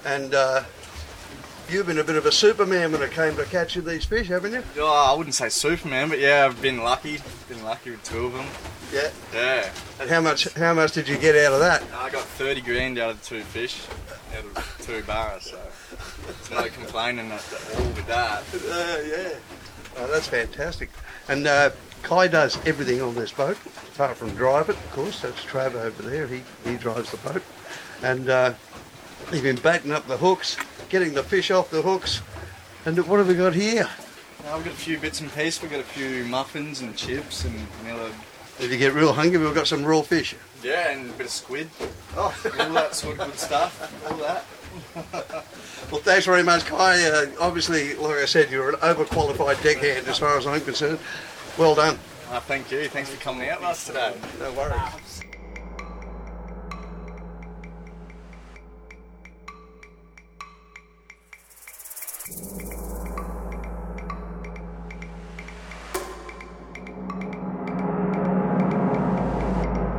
and 0.07 0.33
uh, 0.33 0.63
you've 1.69 1.87
been 1.87 1.99
a 1.99 2.05
bit 2.05 2.17
of 2.17 2.25
a 2.25 2.33
superman 2.33 2.93
when 2.93 3.03
it 3.03 3.11
came 3.11 3.37
to 3.37 3.45
catching 3.45 3.85
these 3.85 4.07
fish, 4.07 4.29
haven't 4.29 4.53
you? 4.53 4.63
Oh, 4.79 5.13
I 5.13 5.15
wouldn't 5.15 5.35
say 5.35 5.51
Superman, 5.51 6.09
but 6.09 6.19
yeah, 6.19 6.47
I've 6.47 6.63
been 6.63 6.83
lucky. 6.83 7.19
Been 7.49 7.63
lucky 7.63 7.91
with 7.91 8.03
two 8.05 8.27
of 8.27 8.33
them. 8.33 8.47
Yeah. 8.93 9.11
Yeah. 9.35 9.71
And 10.01 10.09
how 10.09 10.21
much 10.21 10.53
how 10.55 10.73
much 10.73 10.93
did 10.93 11.09
you 11.09 11.19
get 11.19 11.37
out 11.37 11.53
of 11.53 11.61
that? 11.61 11.83
I 11.95 12.11
got 12.11 12.25
30 12.25 12.61
grand 12.63 12.99
out 12.99 13.11
of 13.11 13.21
the 13.21 13.27
two 13.27 13.43
fish, 13.43 13.83
out 14.37 14.45
of 14.45 14.83
two 14.87 15.03
bars, 15.03 15.51
so 15.51 15.59
there's 16.27 16.51
no 16.51 16.69
complaining 16.69 17.31
at 17.31 17.45
all 17.77 17.85
with 17.87 18.07
that. 18.07 18.43
Uh, 18.55 18.99
yeah. 19.07 19.39
Oh, 19.97 20.07
that's 20.07 20.29
fantastic. 20.29 20.91
And 21.29 21.47
uh, 21.47 21.71
Kai 22.03 22.29
does 22.29 22.59
everything 22.67 23.03
on 23.03 23.15
this 23.15 23.33
boat, 23.33 23.59
apart 23.95 24.17
from 24.17 24.31
drive 24.35 24.69
it, 24.69 24.77
of 24.77 24.91
course. 24.93 25.21
That's 25.21 25.45
Trav 25.45 25.75
over 25.75 26.03
there. 26.03 26.27
He, 26.27 26.43
he 26.65 26.77
drives 26.77 27.11
the 27.11 27.17
boat. 27.19 27.43
And 28.03 28.29
uh, 28.29 28.55
he's 29.31 29.43
been 29.43 29.57
baiting 29.57 29.93
up 29.93 30.07
the 30.07 30.17
hooks, 30.17 30.57
getting 30.89 31.15
the 31.15 31.23
fish 31.23 31.51
off 31.51 31.71
the 31.71 31.83
hooks. 31.83 32.23
And 32.87 32.99
what 33.07 33.19
have 33.19 33.29
we 33.29 33.35
got 33.35 33.55
here? 33.55 33.89
Now 34.45 34.57
we've 34.57 34.65
got 34.65 34.75
a 34.75 34.77
few 34.77 34.99
bits 34.99 35.21
and 35.21 35.31
pieces. 35.33 35.61
We've 35.61 35.71
got 35.71 35.81
a 35.81 35.85
few 35.85 36.25
muffins 36.25 36.81
and 36.81 36.97
chips 36.97 37.45
and 37.45 37.55
you 37.55 38.11
If 38.59 38.71
you 38.71 38.79
get 38.79 38.95
real 38.95 39.13
hungry, 39.13 39.39
we've 39.39 39.55
got 39.55 39.67
some 39.67 39.85
raw 39.85 40.01
fish. 40.01 40.35
Yeah, 40.63 40.91
and 40.91 41.11
a 41.11 41.13
bit 41.15 41.27
of 41.27 41.33
squid. 41.33 41.69
Oh, 42.17 42.35
all 42.59 42.73
that 42.73 42.95
sort 42.95 43.19
of 43.19 43.27
good 43.27 43.39
stuff. 43.39 44.11
All 44.11 44.17
that. 44.19 44.45
Well, 45.91 46.01
thanks 46.01 46.25
very 46.25 46.45
much, 46.45 46.67
Kai. 46.67 47.03
Uh, 47.05 47.27
obviously, 47.41 47.97
like 47.97 48.19
I 48.19 48.25
said, 48.25 48.49
you're 48.49 48.69
an 48.69 48.77
overqualified 48.77 49.61
deckhand 49.61 50.07
as 50.07 50.21
far 50.21 50.39
as 50.39 50.47
I'm 50.47 50.61
concerned. 50.61 51.01
Well 51.59 51.75
done. 51.75 51.99
Uh, 52.31 52.39
thank 52.39 52.71
you. 52.71 52.87
Thanks 52.87 53.11
for 53.11 53.21
coming 53.21 53.49
out 53.49 53.59
with 53.59 53.71
us 53.71 53.87
today. 53.87 54.15
No 54.39 54.53
worries. 54.53 55.21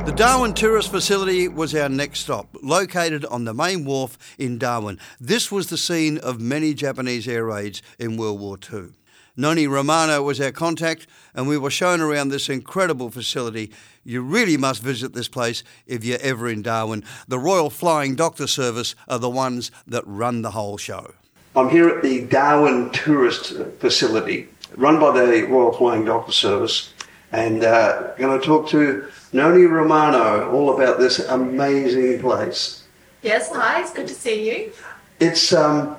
The 0.04 0.12
Darwin 0.16 0.52
Tourist 0.52 0.90
Facility 0.90 1.46
was 1.46 1.76
our 1.76 1.88
next 1.88 2.20
stop, 2.20 2.56
located 2.60 3.24
on 3.26 3.44
the 3.44 3.54
main 3.54 3.84
wharf 3.84 4.18
in 4.36 4.58
Darwin. 4.58 4.98
This 5.20 5.52
was 5.52 5.68
the 5.68 5.78
scene 5.78 6.18
of 6.18 6.40
many 6.40 6.74
Japanese 6.74 7.28
air 7.28 7.44
raids 7.44 7.82
in 8.00 8.16
World 8.16 8.40
War 8.40 8.58
II. 8.72 8.88
Noni 9.36 9.68
Romano 9.68 10.20
was 10.20 10.40
our 10.40 10.50
contact, 10.50 11.06
and 11.34 11.46
we 11.46 11.56
were 11.56 11.70
shown 11.70 12.00
around 12.00 12.30
this 12.30 12.48
incredible 12.48 13.10
facility. 13.10 13.70
You 14.02 14.22
really 14.22 14.56
must 14.56 14.82
visit 14.82 15.12
this 15.12 15.28
place 15.28 15.62
if 15.86 16.04
you're 16.04 16.18
ever 16.20 16.48
in 16.48 16.62
Darwin. 16.62 17.04
The 17.28 17.38
Royal 17.38 17.70
Flying 17.70 18.16
Doctor 18.16 18.48
Service 18.48 18.96
are 19.06 19.20
the 19.20 19.30
ones 19.30 19.70
that 19.86 20.02
run 20.04 20.42
the 20.42 20.50
whole 20.50 20.78
show. 20.78 21.14
I'm 21.54 21.70
here 21.70 21.88
at 21.88 22.02
the 22.02 22.26
Darwin 22.26 22.90
Tourist 22.90 23.52
Facility, 23.78 24.48
run 24.74 24.98
by 24.98 25.12
the 25.12 25.46
Royal 25.46 25.72
Flying 25.72 26.04
Doctor 26.04 26.32
Service, 26.32 26.92
and 27.30 27.62
uh, 27.62 28.14
going 28.16 28.38
to 28.38 28.44
talk 28.44 28.68
to 28.70 29.08
Noni 29.32 29.64
Romano 29.64 30.50
all 30.50 30.74
about 30.74 30.98
this 30.98 31.18
amazing 31.18 32.20
place. 32.20 32.84
Yes, 33.22 33.50
hi, 33.52 33.80
it's 33.80 33.92
good 33.92 34.08
to 34.08 34.14
see 34.14 34.50
you. 34.50 34.72
It's 35.20 35.52
um, 35.52 35.96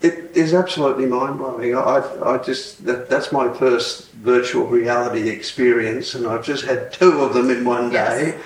it 0.00 0.36
is 0.36 0.54
absolutely 0.54 1.06
mind 1.06 1.38
blowing. 1.38 1.76
I, 1.76 2.02
I 2.24 2.38
just 2.38 2.84
that, 2.86 3.08
that's 3.08 3.30
my 3.32 3.52
first 3.54 4.10
virtual 4.12 4.66
reality 4.66 5.28
experience, 5.28 6.14
and 6.14 6.26
I've 6.26 6.44
just 6.44 6.64
had 6.64 6.92
two 6.92 7.20
of 7.20 7.34
them 7.34 7.50
in 7.50 7.64
one 7.64 7.92
Yes. 7.92 8.32
day. 8.32 8.40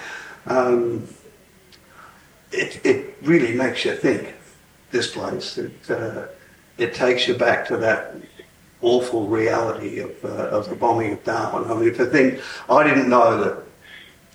Um, 0.47 1.07
it 2.53 2.85
it 2.85 3.17
really 3.23 3.55
makes 3.55 3.85
you 3.85 3.95
think. 3.97 4.35
This 4.91 5.11
place, 5.11 5.59
it 5.59 5.91
uh, 5.91 6.29
it 6.79 6.95
takes 6.95 7.29
you 7.29 7.35
back 7.35 7.69
to 7.69 7.77
that 7.77 8.15
awful 8.81 9.27
reality 9.27 9.99
of 10.01 10.13
uh, 10.25 10.57
of 10.57 10.69
the 10.71 10.75
bombing 10.77 11.13
of 11.13 11.23
Darwin. 11.25 11.71
I 11.71 11.75
mean, 11.75 11.93
the 11.95 12.07
thing 12.07 12.41
I 12.71 12.83
didn't 12.85 13.11
know 13.11 13.37
that 13.45 13.68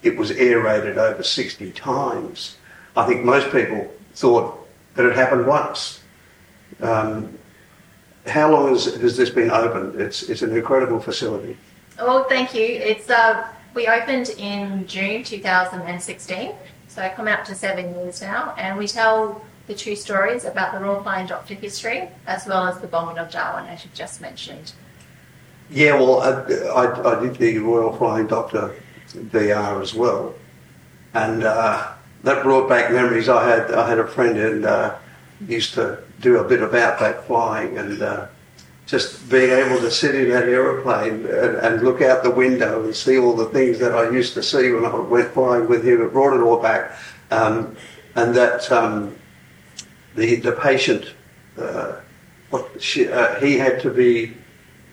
it 0.04 0.18
was 0.18 0.32
air 0.32 0.60
raided 0.60 0.98
over 0.98 1.24
sixty 1.24 1.72
times. 1.72 2.58
I 2.96 3.06
think 3.06 3.24
most 3.24 3.52
people 3.52 3.92
thought 4.14 4.68
that 4.96 5.06
it 5.06 5.16
happened 5.16 5.48
once. 5.48 6.02
Um, 6.82 7.38
how 8.28 8.52
long 8.52 8.70
has, 8.70 8.86
has 8.86 9.18
this 9.18 9.30
been 9.30 9.52
open? 9.52 10.00
It's, 10.00 10.24
it's 10.24 10.42
an 10.42 10.56
incredible 10.56 11.00
facility. 11.00 11.58
Well, 11.98 12.24
thank 12.26 12.54
you. 12.54 12.64
It's 12.64 13.10
uh, 13.10 13.48
we 13.74 13.88
opened 13.88 14.30
in 14.38 14.88
June 14.88 15.24
2016, 15.24 16.54
so 16.88 17.02
I 17.02 17.10
come 17.10 17.28
out 17.28 17.46
to 17.46 17.56
seven 17.56 17.94
years 17.96 18.22
now, 18.22 18.54
and 18.58 18.78
we 18.78 18.88
tell 18.88 19.44
the 19.68 19.76
true 19.76 19.96
stories 19.96 20.46
about 20.46 20.74
the 20.74 20.80
Royal 20.80 21.02
Flying 21.02 21.28
Doctor 21.28 21.54
history 21.54 22.10
as 22.28 22.46
well 22.46 22.68
as 22.68 22.80
the 22.80 22.88
bombing 22.88 23.18
of 23.18 23.32
Darwin, 23.32 23.66
as 23.68 23.84
you've 23.84 23.94
just 23.94 24.22
mentioned. 24.22 24.74
Yeah, 25.70 25.96
well, 25.96 26.22
I, 26.22 26.32
I, 26.70 27.18
I 27.18 27.22
did 27.22 27.36
the 27.36 27.58
Royal 27.60 27.96
Flying 27.96 28.28
Doctor 28.28 28.76
VR 29.14 29.82
as 29.82 29.94
well, 29.94 30.34
and 31.14 31.44
uh, 31.44 31.92
that 32.24 32.44
brought 32.44 32.68
back 32.70 32.92
memories. 32.92 33.30
I 33.30 33.48
had 33.48 33.72
I 33.72 33.88
had 33.88 34.00
a 34.00 34.08
friend 34.08 34.38
and 34.38 34.66
uh, 34.66 34.96
used 35.48 35.74
to 35.76 36.00
do 36.22 36.38
a 36.38 36.48
bit 36.48 36.62
of 36.62 36.74
outback 36.74 37.24
flying, 37.24 37.78
and 37.78 38.02
uh, 38.02 38.28
just 38.86 39.30
being 39.30 39.52
able 39.52 39.80
to 39.80 39.92
sit 39.92 40.16
in 40.16 40.30
that 40.30 40.44
aeroplane 40.44 41.26
and, 41.26 41.56
and 41.58 41.84
look 41.84 42.02
out 42.02 42.24
the 42.24 42.32
window 42.32 42.84
and 42.84 42.96
see 42.96 43.18
all 43.18 43.36
the 43.36 43.46
things 43.46 43.80
that 43.80 43.94
I 43.94 44.10
used 44.10 44.34
to 44.34 44.44
see 44.44 44.72
when 44.72 44.86
I 44.86 44.96
went 44.96 45.32
flying 45.34 45.68
with 45.68 45.86
him, 45.86 46.02
it 46.02 46.12
brought 46.12 46.36
it 46.36 46.42
all 46.42 46.62
back. 46.62 46.98
Um, 47.32 47.76
and 48.16 48.36
that 48.36 48.72
um, 48.72 49.16
the 50.16 50.36
the 50.36 50.52
patient, 50.52 51.14
uh, 51.58 52.00
she, 52.80 53.08
uh, 53.08 53.40
he 53.40 53.58
had 53.58 53.82
to 53.82 53.90
be 53.90 54.34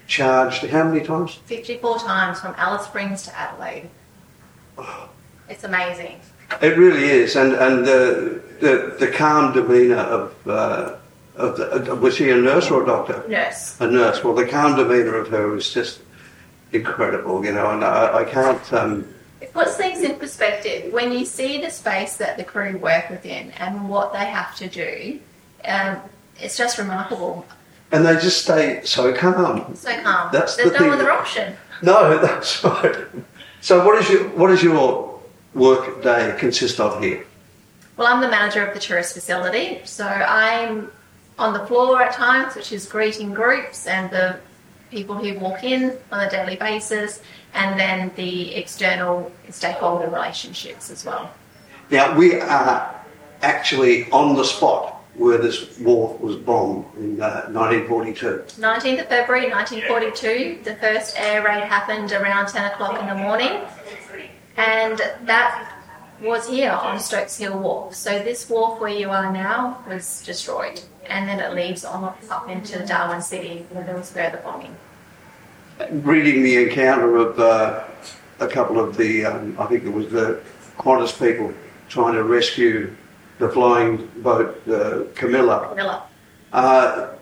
charged 0.06 0.64
how 0.66 0.84
many 0.84 1.04
times? 1.04 1.36
54 1.46 1.98
times 2.00 2.40
from 2.40 2.54
Alice 2.56 2.84
Springs 2.84 3.22
to 3.22 3.38
Adelaide. 3.38 3.88
It's 5.48 5.64
amazing. 5.64 6.20
It 6.62 6.78
really 6.78 7.04
is, 7.04 7.34
and 7.36 7.52
and 7.54 7.84
the 7.84 8.40
the, 8.60 8.96
the 9.00 9.08
calm 9.12 9.52
demeanour 9.52 9.96
of 9.98 10.34
uh, 10.46 10.94
of 11.36 11.56
the, 11.56 11.94
was 11.96 12.14
she 12.16 12.30
a 12.30 12.36
nurse 12.36 12.70
or 12.70 12.82
a 12.84 12.86
doctor? 12.86 13.24
Nurse. 13.28 13.76
A 13.80 13.86
nurse. 13.88 14.22
Well, 14.22 14.34
the 14.34 14.46
calm 14.46 14.76
demeanour 14.76 15.16
of 15.16 15.28
her 15.28 15.48
was 15.48 15.72
just 15.72 16.00
incredible, 16.72 17.44
you 17.44 17.52
know, 17.52 17.70
and 17.70 17.84
I, 17.84 18.18
I 18.18 18.24
can't. 18.24 18.72
Um, 18.72 19.12
It 19.40 19.52
puts 19.52 19.76
things 19.76 20.02
in 20.02 20.16
perspective. 20.16 20.92
When 20.92 21.10
you 21.12 21.24
see 21.24 21.60
the 21.60 21.70
space 21.70 22.16
that 22.18 22.36
the 22.36 22.44
crew 22.44 22.76
work 22.78 23.10
within 23.10 23.50
and 23.52 23.88
what 23.88 24.12
they 24.12 24.26
have 24.26 24.54
to 24.56 24.68
do, 24.68 25.18
um, 25.64 25.96
it's 26.38 26.56
just 26.56 26.78
remarkable. 26.78 27.44
and 27.92 28.06
they 28.06 28.14
just 28.14 28.42
stay 28.44 28.82
so 28.84 29.12
calm. 29.12 29.74
So 29.74 29.90
calm. 30.02 30.28
That's 30.32 30.54
There's 30.56 30.70
the 30.72 30.78
no 30.78 30.84
thing. 30.84 30.92
other 30.92 31.10
option. 31.10 31.56
No, 31.82 32.18
that's 32.26 32.62
right. 32.62 32.96
So, 33.60 33.84
what 33.84 34.00
is 34.00 34.08
your 34.08 34.28
what 34.30 34.48
does 34.48 34.62
your 34.62 35.20
work 35.54 36.02
day 36.02 36.34
consist 36.38 36.80
of 36.80 37.02
here? 37.02 37.26
Well, 37.96 38.06
I'm 38.06 38.22
the 38.22 38.28
manager 38.28 38.66
of 38.66 38.72
the 38.72 38.80
tourist 38.80 39.12
facility, 39.12 39.80
so 39.84 40.06
I'm 40.06 40.90
on 41.38 41.52
the 41.52 41.66
floor 41.66 42.00
at 42.02 42.14
times, 42.14 42.54
which 42.54 42.72
is 42.72 42.86
greeting 42.86 43.34
groups 43.34 43.86
and 43.86 44.10
the 44.10 44.40
people 44.90 45.14
who 45.14 45.38
walk 45.38 45.62
in 45.62 45.96
on 46.10 46.26
a 46.26 46.30
daily 46.30 46.56
basis, 46.56 47.20
and 47.52 47.78
then 47.78 48.10
the 48.16 48.54
external 48.54 49.30
stakeholder 49.50 50.08
relationships 50.08 50.90
as 50.90 51.04
well. 51.04 51.30
Now 51.90 52.16
we 52.16 52.40
are 52.40 52.94
actually 53.42 54.10
on 54.10 54.36
the 54.36 54.44
spot 54.44 54.89
where 55.14 55.38
this 55.38 55.78
wharf 55.78 56.20
was 56.20 56.36
bombed 56.36 56.84
in 56.96 57.20
uh, 57.20 57.48
1942. 57.50 58.44
19th 58.60 59.00
of 59.00 59.08
February 59.08 59.50
1942, 59.50 60.60
the 60.62 60.76
first 60.76 61.18
air 61.18 61.42
raid 61.42 61.64
happened 61.64 62.12
around 62.12 62.46
10 62.48 62.72
o'clock 62.72 63.00
in 63.00 63.06
the 63.06 63.14
morning, 63.14 63.60
and 64.56 64.98
that 65.24 65.72
was 66.22 66.48
here 66.48 66.70
on 66.70 66.98
Stokes 67.00 67.38
Hill 67.38 67.58
Wharf. 67.58 67.94
So 67.94 68.18
this 68.18 68.48
wharf 68.48 68.80
where 68.80 68.90
you 68.90 69.10
are 69.10 69.32
now 69.32 69.82
was 69.88 70.22
destroyed, 70.24 70.80
and 71.06 71.28
then 71.28 71.40
it 71.40 71.54
leads 71.54 71.84
on 71.84 72.14
up 72.30 72.48
into 72.48 72.84
Darwin 72.86 73.22
City 73.22 73.66
where 73.70 73.84
there 73.84 73.96
was 73.96 74.12
further 74.12 74.40
bombing. 74.44 74.76
reading 75.90 76.42
the 76.42 76.64
encounter 76.64 77.16
of 77.16 77.38
uh, 77.40 77.84
a 78.38 78.46
couple 78.48 78.78
of 78.78 78.96
the, 78.96 79.24
um, 79.24 79.56
I 79.58 79.66
think 79.66 79.84
it 79.84 79.92
was 79.92 80.10
the 80.10 80.40
Qantas 80.78 81.18
people 81.18 81.52
trying 81.88 82.14
to 82.14 82.22
rescue 82.22 82.94
the 83.40 83.48
flying 83.48 84.06
boat, 84.18 84.62
uh, 84.68 85.04
Camilla. 85.14 85.74
Miller. 85.74 86.02
Uh, 86.52 87.14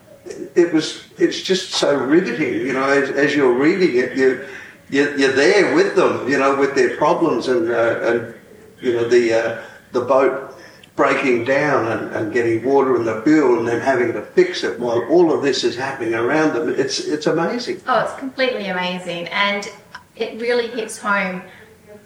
it 0.54 0.72
was, 0.74 1.04
it's 1.16 1.40
just 1.40 1.70
so 1.70 1.96
riveting, 1.96 2.54
you 2.66 2.72
know, 2.74 2.84
as, 2.84 3.08
as 3.10 3.34
you're 3.34 3.54
reading 3.54 3.96
it, 3.96 4.18
you, 4.18 4.46
you, 4.90 5.16
you're 5.16 5.32
there 5.32 5.74
with 5.74 5.94
them, 5.94 6.28
you 6.28 6.38
know, 6.38 6.56
with 6.56 6.74
their 6.74 6.96
problems 6.96 7.48
and, 7.48 7.70
uh, 7.70 8.00
and 8.02 8.34
you 8.80 8.92
know, 8.92 9.08
the, 9.08 9.32
uh, 9.32 9.62
the 9.92 10.00
boat 10.00 10.54
breaking 10.96 11.44
down 11.44 11.86
and, 11.86 12.14
and 12.14 12.32
getting 12.32 12.64
water 12.64 12.96
in 12.96 13.04
the 13.04 13.22
fuel 13.22 13.60
and 13.60 13.68
then 13.68 13.80
having 13.80 14.12
to 14.12 14.20
fix 14.20 14.64
it 14.64 14.78
while 14.80 15.02
all 15.08 15.32
of 15.32 15.42
this 15.42 15.62
is 15.62 15.76
happening 15.76 16.14
around 16.14 16.52
them. 16.54 16.68
It's, 16.68 16.98
it's 16.98 17.26
amazing. 17.26 17.80
Oh, 17.86 18.00
it's 18.00 18.18
completely 18.18 18.66
amazing, 18.66 19.28
and 19.28 19.70
it 20.16 20.40
really 20.40 20.66
hits 20.66 20.98
home 20.98 21.42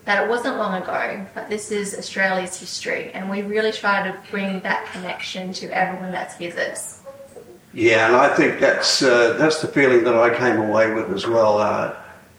that 0.05 0.25
it 0.25 0.29
wasn't 0.29 0.57
long 0.57 0.83
ago, 0.83 1.25
but 1.35 1.49
this 1.49 1.71
is 1.71 1.97
Australia's 1.97 2.59
history, 2.59 3.13
and 3.13 3.31
we 3.31 3.43
really 3.43 3.73
try 3.73 4.03
to 4.11 4.19
bring 4.31 4.61
that 4.61 4.87
connection 4.93 5.53
to 5.53 5.67
everyone 5.71 6.11
that 6.13 6.37
visits. 6.39 7.01
Yeah, 7.73 8.09
and 8.09 8.17
I 8.17 8.35
think 8.35 8.61
that's 8.61 9.03
uh, 9.03 9.35
that's 9.39 9.63
the 9.63 9.69
feeling 9.69 10.05
that 10.05 10.15
I 10.15 10.37
came 10.37 10.61
away 10.61 10.93
with 10.93 11.11
as 11.11 11.27
well. 11.27 11.59
Uh, 11.59 11.95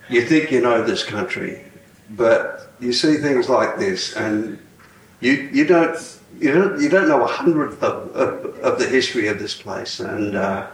you 0.09 0.21
think 0.25 0.51
you 0.51 0.61
know 0.61 0.83
this 0.83 1.03
country, 1.03 1.63
but 2.11 2.71
you 2.79 2.93
see 2.93 3.17
things 3.17 3.49
like 3.49 3.77
this, 3.79 4.15
and 4.15 4.59
you 5.21 5.49
you 5.51 5.65
don't 5.65 5.97
you 6.39 6.51
don't 6.51 6.81
you 6.81 6.89
don't 6.89 7.07
know 7.07 7.23
a 7.23 7.27
hundredth 7.27 7.81
of, 7.81 8.15
of, 8.15 8.59
of 8.59 8.79
the 8.79 8.87
history 8.87 9.27
of 9.27 9.39
this 9.39 9.55
place, 9.55 9.99
and 9.99 10.35
uh, 10.35 10.67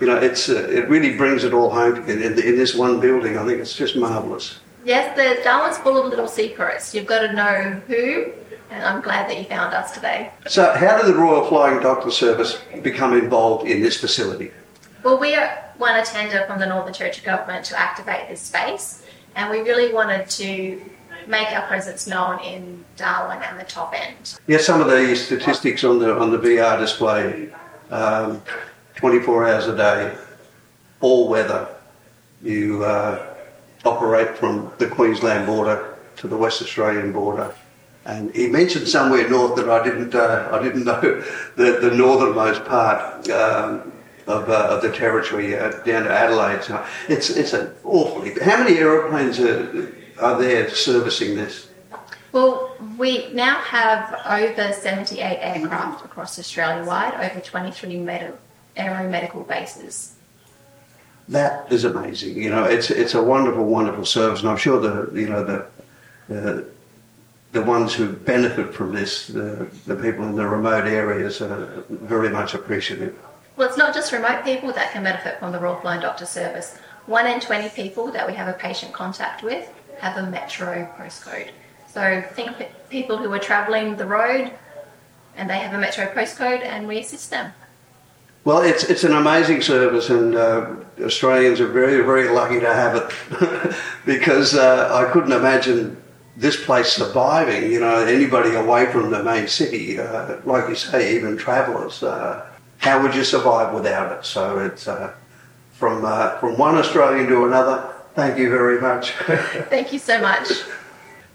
you 0.00 0.06
know 0.06 0.16
it's 0.16 0.48
uh, 0.48 0.68
it 0.68 0.88
really 0.88 1.16
brings 1.16 1.44
it 1.44 1.54
all 1.54 1.70
home 1.70 1.96
in, 2.08 2.22
in, 2.22 2.32
in 2.32 2.56
this 2.56 2.74
one 2.74 3.00
building. 3.00 3.38
I 3.38 3.46
think 3.46 3.60
it's 3.60 3.76
just 3.76 3.96
marvelous. 3.96 4.58
Yes, 4.84 5.16
the 5.16 5.42
Darwin's 5.42 5.78
full 5.78 5.96
of 5.96 6.06
little 6.10 6.28
secrets. 6.28 6.94
You've 6.94 7.06
got 7.06 7.20
to 7.26 7.32
know 7.32 7.80
who, 7.86 8.32
and 8.70 8.84
I'm 8.84 9.00
glad 9.00 9.30
that 9.30 9.38
you 9.38 9.44
found 9.44 9.72
us 9.72 9.92
today. 9.92 10.30
So, 10.46 10.72
how 10.72 10.98
did 10.98 11.06
the 11.06 11.18
Royal 11.18 11.46
Flying 11.48 11.80
Doctor 11.80 12.10
Service 12.10 12.60
become 12.82 13.16
involved 13.16 13.66
in 13.66 13.82
this 13.82 13.98
facility? 13.98 14.50
Well, 15.02 15.18
we 15.18 15.36
won 15.78 15.98
a 15.98 16.04
tender 16.04 16.44
from 16.46 16.60
the 16.60 16.66
Northern 16.66 16.92
Territory 16.92 17.24
Government 17.24 17.64
to 17.66 17.78
activate 17.80 18.28
this 18.28 18.42
space, 18.42 19.02
and 19.36 19.50
we 19.50 19.60
really 19.60 19.92
wanted 19.92 20.28
to 20.30 20.82
make 21.26 21.48
our 21.52 21.66
presence 21.66 22.06
known 22.06 22.38
in 22.40 22.84
Darwin 22.96 23.42
and 23.42 23.58
the 23.58 23.64
top 23.64 23.94
end. 23.94 24.38
Yeah, 24.46 24.58
some 24.58 24.82
of 24.82 24.88
the 24.88 25.16
statistics 25.16 25.82
on 25.82 25.98
the 25.98 26.14
on 26.14 26.30
the 26.30 26.38
VR 26.38 26.78
display, 26.78 27.48
um, 27.90 28.42
24 28.96 29.48
hours 29.48 29.66
a 29.66 29.76
day, 29.76 30.14
all 31.00 31.28
weather. 31.28 31.68
You 32.42 32.84
uh, 32.84 33.33
operate 33.84 34.36
from 34.36 34.72
the 34.78 34.86
Queensland 34.86 35.46
border 35.46 35.96
to 36.16 36.28
the 36.28 36.36
West 36.36 36.62
Australian 36.62 37.12
border, 37.12 37.54
and 38.04 38.34
he 38.34 38.48
mentioned 38.48 38.88
somewhere 38.88 39.28
north 39.28 39.56
that 39.56 39.68
I 39.68 39.82
didn't 39.82 40.14
uh, 40.14 40.48
I 40.52 40.62
didn't 40.62 40.84
know 40.90 41.00
the 41.56 41.78
the 41.80 41.90
northernmost 41.94 42.64
part. 42.64 43.28
Um, 43.30 43.92
of, 44.26 44.48
uh, 44.48 44.68
of 44.70 44.80
the 44.80 44.90
territory 44.90 45.54
uh, 45.54 45.70
down 45.82 46.04
to 46.04 46.10
Adelaide, 46.10 46.62
so 46.64 46.82
it's 47.10 47.28
it's 47.28 47.52
an 47.52 47.74
awfully. 47.84 48.32
How 48.42 48.64
many 48.64 48.78
aeroplanes 48.78 49.38
are, 49.38 49.92
are 50.18 50.40
there 50.40 50.70
servicing 50.70 51.34
this? 51.34 51.68
Well, 52.32 52.74
we 52.98 53.32
now 53.32 53.60
have 53.60 54.20
over 54.26 54.72
78 54.72 55.20
aircraft 55.20 56.04
across 56.04 56.38
Australia 56.38 56.84
wide, 56.84 57.14
over 57.14 57.40
23 57.40 57.98
med- 57.98 58.36
aeromedical 58.76 59.46
bases. 59.46 60.16
That 61.28 61.72
is 61.72 61.84
amazing. 61.84 62.36
You 62.36 62.50
know, 62.50 62.64
it's 62.64 62.90
it's 62.90 63.14
a 63.14 63.22
wonderful, 63.22 63.64
wonderful 63.64 64.04
service, 64.04 64.40
and 64.40 64.48
I'm 64.48 64.56
sure 64.56 64.78
the 64.80 65.18
you 65.18 65.28
know 65.28 65.42
the 65.42 65.66
the, 66.28 66.66
the 67.52 67.62
ones 67.62 67.94
who 67.94 68.12
benefit 68.12 68.74
from 68.74 68.92
this, 68.92 69.28
the, 69.28 69.68
the 69.86 69.94
people 69.94 70.24
in 70.24 70.34
the 70.36 70.46
remote 70.46 70.86
areas, 70.86 71.40
are 71.40 71.84
very 71.88 72.30
much 72.30 72.54
appreciative. 72.54 73.16
Well, 73.56 73.68
it's 73.68 73.78
not 73.78 73.94
just 73.94 74.12
remote 74.12 74.44
people 74.44 74.72
that 74.72 74.92
can 74.92 75.04
benefit 75.04 75.38
from 75.38 75.52
the 75.52 75.60
Royal 75.60 75.80
Flying 75.80 76.00
Doctor 76.00 76.26
Service. 76.26 76.76
One 77.06 77.26
in 77.26 77.40
20 77.40 77.68
people 77.70 78.10
that 78.12 78.26
we 78.26 78.34
have 78.34 78.48
a 78.48 78.54
patient 78.54 78.92
contact 78.92 79.42
with 79.42 79.68
have 80.00 80.16
a 80.16 80.28
metro 80.28 80.90
postcode. 80.98 81.50
So 81.92 82.24
think 82.32 82.50
people 82.90 83.16
who 83.16 83.32
are 83.32 83.38
travelling 83.38 83.96
the 83.96 84.06
road 84.06 84.50
and 85.36 85.48
they 85.48 85.58
have 85.58 85.72
a 85.74 85.78
metro 85.78 86.06
postcode 86.06 86.62
and 86.62 86.88
we 86.88 86.98
assist 86.98 87.30
them. 87.30 87.52
Well, 88.44 88.60
it's 88.60 88.84
it's 88.84 89.04
an 89.04 89.12
amazing 89.12 89.62
service, 89.62 90.10
and 90.10 90.36
uh, 90.36 90.76
Australians 91.00 91.60
are 91.60 91.68
very, 91.68 92.04
very 92.04 92.28
lucky 92.28 92.60
to 92.60 92.72
have 92.72 92.94
it 92.96 93.74
because 94.06 94.54
uh, 94.54 94.90
I 94.92 95.10
couldn't 95.10 95.32
imagine 95.32 95.96
this 96.36 96.62
place 96.62 96.92
surviving. 96.92 97.72
You 97.72 97.80
know, 97.80 97.96
anybody 98.04 98.54
away 98.54 98.84
from 98.92 99.10
the 99.10 99.22
main 99.22 99.48
city, 99.48 99.98
uh, 99.98 100.36
like 100.44 100.68
you 100.68 100.74
say, 100.74 101.16
even 101.16 101.38
travellers. 101.38 102.02
Uh, 102.02 102.46
how 102.78 103.02
would 103.02 103.14
you 103.14 103.24
survive 103.24 103.72
without 103.72 104.12
it? 104.12 104.26
So 104.26 104.58
it's 104.58 104.88
uh, 104.88 105.14
from 105.72 106.04
uh, 106.04 106.38
from 106.38 106.58
one 106.58 106.74
Australian 106.74 107.28
to 107.28 107.46
another. 107.46 107.94
Thank 108.14 108.38
you 108.38 108.50
very 108.50 108.78
much. 108.78 109.10
Thank 109.70 109.90
you 109.92 109.98
so 109.98 110.20
much. 110.20 110.48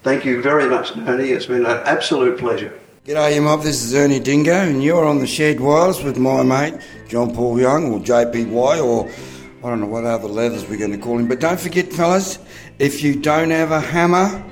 Thank 0.04 0.24
you 0.24 0.40
very 0.40 0.70
much, 0.70 0.92
Tony. 0.92 1.30
It's 1.30 1.46
been 1.46 1.66
an 1.66 1.82
absolute 1.84 2.38
pleasure. 2.38 2.72
G'day, 3.10 3.34
you 3.34 3.42
mob. 3.42 3.64
This 3.64 3.82
is 3.82 3.92
Ernie 3.92 4.20
Dingo, 4.20 4.52
and 4.52 4.84
you're 4.84 5.04
on 5.04 5.18
the 5.18 5.26
Shed 5.26 5.58
Wireless 5.58 6.00
with 6.00 6.16
my 6.16 6.44
mate 6.44 6.80
John 7.08 7.34
Paul 7.34 7.58
Young, 7.58 7.92
or 7.92 7.98
JPY, 7.98 8.84
or 8.84 9.10
I 9.64 9.68
don't 9.68 9.80
know 9.80 9.86
what 9.88 10.04
other 10.04 10.28
leathers 10.28 10.68
we're 10.68 10.78
going 10.78 10.92
to 10.92 10.98
call 10.98 11.18
him. 11.18 11.26
But 11.26 11.40
don't 11.40 11.58
forget, 11.58 11.92
fellas, 11.92 12.38
if 12.78 13.02
you 13.02 13.20
don't 13.20 13.50
have 13.50 13.72
a 13.72 13.80
hammer, 13.80 14.44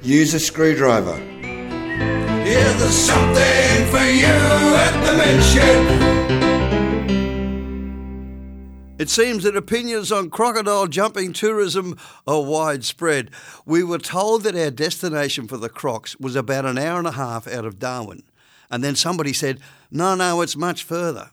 use 0.00 0.32
a 0.32 0.40
screwdriver. 0.40 1.18
Yeah, 1.18 2.72
there's 2.78 2.94
something 2.94 3.86
for 3.90 3.98
you 3.98 4.24
at 4.24 5.02
the 5.04 5.42
shed. 5.42 6.17
It 8.98 9.08
seems 9.08 9.44
that 9.44 9.56
opinions 9.56 10.10
on 10.10 10.28
crocodile 10.28 10.88
jumping 10.88 11.32
tourism 11.32 11.96
are 12.26 12.42
widespread. 12.42 13.30
We 13.64 13.84
were 13.84 13.98
told 13.98 14.42
that 14.42 14.56
our 14.56 14.72
destination 14.72 15.46
for 15.46 15.56
the 15.56 15.68
crocs 15.68 16.18
was 16.18 16.34
about 16.34 16.66
an 16.66 16.78
hour 16.78 16.98
and 16.98 17.06
a 17.06 17.12
half 17.12 17.46
out 17.46 17.64
of 17.64 17.78
Darwin. 17.78 18.24
And 18.68 18.82
then 18.82 18.96
somebody 18.96 19.32
said, 19.32 19.60
no, 19.92 20.16
no, 20.16 20.40
it's 20.40 20.56
much 20.56 20.82
further. 20.82 21.30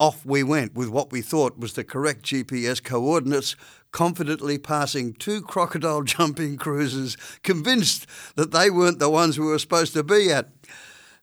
Off 0.00 0.26
we 0.26 0.42
went 0.42 0.74
with 0.74 0.88
what 0.88 1.12
we 1.12 1.22
thought 1.22 1.56
was 1.56 1.74
the 1.74 1.84
correct 1.84 2.24
GPS 2.24 2.82
coordinates, 2.82 3.54
confidently 3.92 4.58
passing 4.58 5.12
two 5.12 5.40
crocodile 5.40 6.02
jumping 6.02 6.56
cruisers, 6.56 7.16
convinced 7.44 8.08
that 8.34 8.50
they 8.50 8.70
weren't 8.70 8.98
the 8.98 9.08
ones 9.08 9.38
we 9.38 9.46
were 9.46 9.60
supposed 9.60 9.92
to 9.92 10.02
be 10.02 10.32
at. 10.32 10.48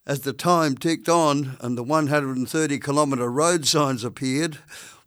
As 0.07 0.21
the 0.21 0.33
time 0.33 0.77
ticked 0.77 1.09
on 1.09 1.57
and 1.59 1.77
the 1.77 1.83
130 1.83 2.79
kilometre 2.79 3.29
road 3.29 3.67
signs 3.67 4.05
appeared, 4.05 4.57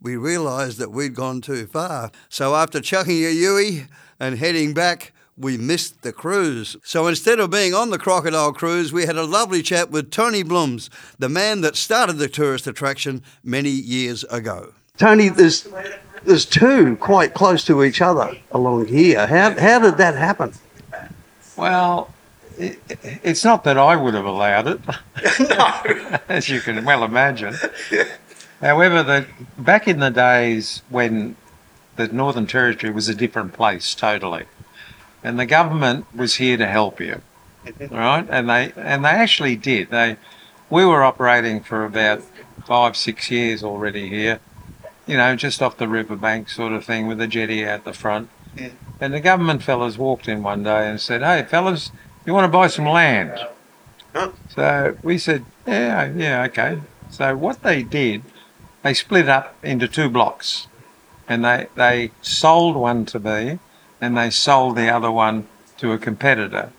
we 0.02 0.16
realised 0.16 0.78
that 0.78 0.90
we'd 0.90 1.14
gone 1.14 1.40
too 1.40 1.66
far. 1.66 2.10
So 2.28 2.54
after 2.54 2.80
chucking 2.80 3.24
a 3.24 3.30
Yui 3.30 3.86
and 4.18 4.38
heading 4.38 4.74
back, 4.74 5.12
we 5.36 5.56
missed 5.56 6.02
the 6.02 6.12
cruise. 6.12 6.76
So 6.84 7.06
instead 7.06 7.40
of 7.40 7.50
being 7.50 7.74
on 7.74 7.90
the 7.90 7.98
crocodile 7.98 8.52
cruise, 8.52 8.92
we 8.92 9.06
had 9.06 9.16
a 9.16 9.24
lovely 9.24 9.62
chat 9.62 9.90
with 9.90 10.10
Tony 10.10 10.42
Blooms, 10.42 10.90
the 11.18 11.28
man 11.28 11.62
that 11.62 11.76
started 11.76 12.14
the 12.14 12.28
tourist 12.28 12.66
attraction 12.66 13.22
many 13.42 13.70
years 13.70 14.24
ago. 14.24 14.72
Tony, 14.98 15.28
there's 15.28 15.66
there's 16.24 16.44
two 16.44 16.96
quite 16.96 17.34
close 17.34 17.64
to 17.64 17.82
each 17.82 18.00
other 18.00 18.36
along 18.52 18.86
here. 18.86 19.26
How 19.26 19.58
how 19.58 19.78
did 19.78 19.96
that 19.96 20.14
happen? 20.14 20.52
Well, 21.56 22.12
it, 22.58 22.78
it's 23.22 23.44
not 23.44 23.64
that 23.64 23.78
I 23.78 23.96
would 23.96 24.14
have 24.14 24.24
allowed 24.24 24.68
it, 24.68 24.80
no. 25.40 26.18
as 26.28 26.48
you 26.48 26.60
can 26.60 26.84
well 26.84 27.04
imagine. 27.04 27.54
However, 28.62 29.02
the, 29.02 29.26
back 29.58 29.88
in 29.88 29.98
the 29.98 30.10
days 30.10 30.82
when 30.88 31.34
the 31.96 32.06
Northern 32.06 32.46
Territory 32.46 32.92
was 32.92 33.08
a 33.08 33.14
different 33.14 33.52
place 33.52 33.94
totally, 33.94 34.44
and 35.22 35.38
the 35.38 35.46
government 35.46 36.06
was 36.14 36.36
here 36.36 36.56
to 36.56 36.66
help 36.66 37.00
you, 37.00 37.20
mm-hmm. 37.66 37.94
right? 37.94 38.26
And 38.30 38.48
they 38.48 38.72
and 38.76 39.04
they 39.04 39.10
actually 39.10 39.56
did. 39.56 39.90
They 39.90 40.16
we 40.70 40.86
were 40.86 41.02
operating 41.02 41.60
for 41.60 41.84
about 41.84 42.22
five 42.64 42.96
six 42.96 43.30
years 43.30 43.64
already 43.64 44.08
here, 44.08 44.38
you 45.06 45.16
know, 45.16 45.34
just 45.34 45.60
off 45.60 45.76
the 45.76 45.88
riverbank 45.88 46.48
sort 46.48 46.72
of 46.72 46.84
thing 46.84 47.08
with 47.08 47.20
a 47.20 47.26
jetty 47.26 47.66
out 47.66 47.84
the 47.84 47.92
front. 47.92 48.30
And 49.00 49.12
the 49.12 49.20
government 49.20 49.62
fellas 49.62 49.98
walked 49.98 50.28
in 50.28 50.42
one 50.42 50.62
day 50.62 50.88
and 50.88 51.00
said, 51.00 51.22
"Hey, 51.22 51.42
fellas, 51.42 51.90
you 52.24 52.32
want 52.32 52.44
to 52.44 52.56
buy 52.56 52.68
some 52.68 52.86
land?" 52.86 53.44
So 54.54 54.96
we 55.02 55.18
said, 55.18 55.44
"Yeah, 55.66 56.12
yeah, 56.14 56.44
okay." 56.44 56.80
So 57.10 57.36
what 57.36 57.62
they 57.62 57.82
did, 57.82 58.22
they 58.82 58.94
split 58.94 59.28
up 59.28 59.54
into 59.62 59.88
two 59.88 60.08
blocks, 60.08 60.66
and 61.28 61.44
they 61.44 61.66
they 61.74 62.10
sold 62.20 62.76
one 62.76 63.04
to 63.06 63.18
me, 63.18 63.58
and 64.00 64.16
they 64.16 64.30
sold 64.30 64.76
the 64.76 64.88
other 64.88 65.10
one 65.10 65.46
to 65.78 65.92
a 65.92 65.98
competitor. 65.98 66.72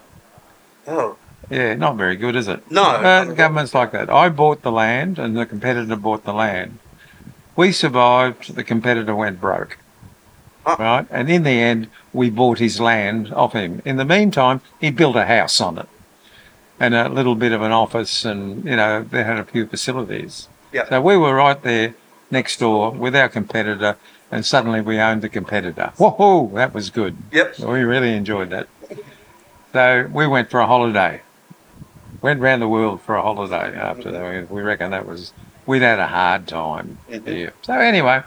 Oh, 0.88 1.18
Yeah, 1.50 1.76
not 1.76 1.96
very 1.98 2.16
good, 2.16 2.36
is 2.36 2.48
it? 2.48 2.70
No. 2.72 2.84
Uh, 2.84 3.26
government's 3.26 3.74
like 3.74 3.92
that. 3.92 4.10
I 4.10 4.30
bought 4.30 4.62
the 4.62 4.72
land, 4.72 5.20
and 5.20 5.36
the 5.36 5.46
competitor 5.46 5.96
bought 5.96 6.24
the 6.24 6.34
land. 6.34 6.80
We 7.56 7.72
survived. 7.72 8.56
The 8.56 8.64
competitor 8.64 9.16
went 9.16 9.40
broke. 9.40 9.78
Right, 10.66 11.06
and 11.12 11.30
in 11.30 11.44
the 11.44 11.52
end, 11.60 11.90
we 12.14 12.30
bought 12.30 12.60
his 12.60 12.80
land 12.80 13.34
off 13.34 13.52
him. 13.52 13.82
In 13.84 13.98
the 13.98 14.06
meantime, 14.06 14.62
he 14.80 14.92
built 14.92 15.18
a 15.18 15.26
house 15.26 15.60
on 15.60 15.78
it, 15.78 15.90
and 16.80 16.96
a 16.96 17.10
little 17.10 17.36
bit 17.36 17.52
of 17.52 17.62
an 17.62 17.74
office, 17.74 18.24
and 18.24 18.64
you 18.64 18.78
know 18.78 19.04
they 19.04 19.24
had 19.26 19.38
a 19.40 19.44
few 19.46 19.68
facilities. 19.68 20.48
Yeah. 20.74 20.90
So 20.90 21.02
we 21.02 21.16
were 21.18 21.36
right 21.36 21.62
there 21.62 21.94
next 22.32 22.60
door 22.60 22.92
with 22.92 23.16
our 23.16 23.30
competitor, 23.30 23.96
and 24.32 24.46
suddenly 24.46 24.82
we 24.82 25.00
owned 25.00 25.22
the 25.22 25.30
competitor. 25.30 25.94
Whoa, 25.98 26.52
that 26.56 26.74
was 26.74 26.90
good. 26.90 27.16
Yep. 27.32 27.60
We 27.60 27.82
really 27.82 28.14
enjoyed 28.14 28.50
that. 28.50 28.68
So 29.72 30.10
we 30.12 30.28
went 30.28 30.50
for 30.50 30.60
a 30.60 30.68
holiday. 30.68 31.22
Went 32.22 32.40
round 32.40 32.62
the 32.62 32.68
world 32.68 33.02
for 33.02 33.16
a 33.16 33.22
holiday 33.22 33.76
after 33.76 34.12
that. 34.12 34.50
We 34.50 34.62
reckon 34.62 34.92
that 34.92 35.06
was, 35.06 35.34
we'd 35.66 35.82
had 35.82 36.00
a 36.00 36.08
hard 36.08 36.48
time 36.48 36.98
here. 37.08 37.54
So 37.62 37.74
anyway, 37.74 38.24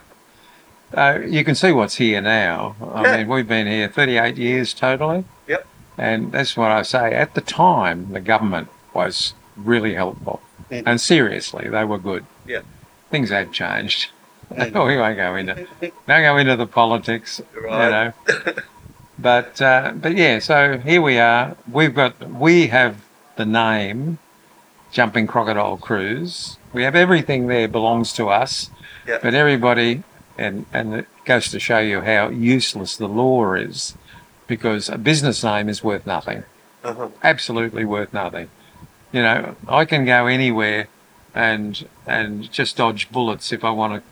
uh, 0.94 1.18
you 1.26 1.44
can 1.44 1.54
see 1.54 1.72
what's 1.72 1.96
here 1.96 2.20
now. 2.20 2.76
I 2.92 3.02
Yeah. 3.04 3.16
mean, 3.18 3.28
we've 3.28 3.48
been 3.48 3.66
here 3.66 3.88
38 3.88 4.36
years 4.36 4.74
totally. 4.74 5.24
Yep. 5.48 5.66
And 5.98 6.30
that's 6.32 6.56
what 6.56 6.70
I 6.70 6.82
say. 6.82 7.12
At 7.14 7.34
the 7.34 7.40
time, 7.40 8.12
the 8.12 8.20
government 8.20 8.68
was 8.92 9.34
really 9.56 9.94
helpful. 9.94 10.42
And 10.70 11.00
seriously, 11.00 11.68
they 11.68 11.84
were 11.84 11.98
good. 11.98 12.26
Yeah. 12.46 12.62
Things 13.10 13.30
have 13.30 13.52
changed. 13.52 14.10
we 14.50 14.70
won't 14.70 15.16
go 15.16 15.34
into, 15.36 15.66
don't 16.06 16.22
go 16.22 16.36
into 16.36 16.56
the 16.56 16.66
politics, 16.66 17.40
Right. 17.60 17.84
you 17.84 17.90
know. 17.90 18.54
But 19.18 19.62
uh, 19.62 19.92
but 19.96 20.14
yeah, 20.14 20.40
so 20.40 20.76
here 20.76 21.00
we 21.00 21.18
are. 21.18 21.56
We've 21.72 21.94
got 21.94 22.28
we 22.30 22.66
have 22.66 22.96
the 23.36 23.46
name 23.46 24.18
Jumping 24.92 25.26
Crocodile 25.26 25.78
Cruise. 25.78 26.58
We 26.74 26.82
have 26.82 26.94
everything 26.94 27.46
there 27.46 27.66
belongs 27.66 28.12
to 28.14 28.28
us. 28.28 28.68
Yeah. 29.08 29.18
But 29.22 29.32
everybody 29.32 30.02
and 30.36 30.66
and 30.70 30.94
it 30.94 31.06
goes 31.24 31.50
to 31.52 31.58
show 31.58 31.78
you 31.78 32.02
how 32.02 32.28
useless 32.28 32.94
the 32.96 33.08
law 33.08 33.54
is. 33.54 33.94
because 34.46 34.88
a 34.90 34.98
business 34.98 35.42
name 35.42 35.68
is 35.70 35.82
worth 35.82 36.06
nothing. 36.06 36.44
Uh-huh. 36.84 37.08
Absolutely 37.22 37.84
worth 37.86 38.12
nothing. 38.12 38.48
You 39.12 39.22
know, 39.22 39.56
I 39.66 39.86
can 39.86 40.04
go 40.04 40.26
anywhere 40.26 40.88
and 41.36 41.86
and 42.06 42.50
just 42.50 42.78
dodge 42.78 43.10
bullets 43.12 43.52
if 43.52 43.62
I 43.62 43.70
want 43.70 44.02
to 44.02 44.08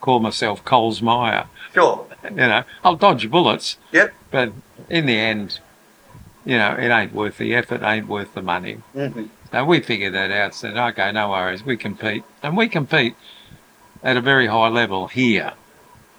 call 0.00 0.18
myself 0.20 0.64
Coles 0.64 1.02
Myer. 1.02 1.46
Sure. 1.74 2.06
You 2.24 2.30
know, 2.30 2.64
I'll 2.82 2.96
dodge 2.96 3.30
bullets, 3.30 3.76
Yep. 3.92 4.12
but 4.30 4.52
in 4.88 5.06
the 5.06 5.16
end, 5.18 5.60
you 6.44 6.56
know, 6.56 6.72
it 6.78 6.88
ain't 6.88 7.12
worth 7.12 7.38
the 7.38 7.54
effort, 7.54 7.82
ain't 7.82 8.08
worth 8.08 8.32
the 8.34 8.42
money. 8.42 8.78
Mhm. 8.94 9.28
So 9.52 9.64
we 9.64 9.80
figured 9.80 10.14
that 10.14 10.30
out. 10.30 10.54
Said, 10.54 10.76
okay, 10.76 11.12
no 11.12 11.30
worries. 11.30 11.62
We 11.64 11.76
compete, 11.76 12.24
and 12.42 12.56
we 12.56 12.68
compete 12.68 13.14
at 14.02 14.16
a 14.16 14.20
very 14.20 14.46
high 14.46 14.68
level 14.68 15.08
here 15.08 15.52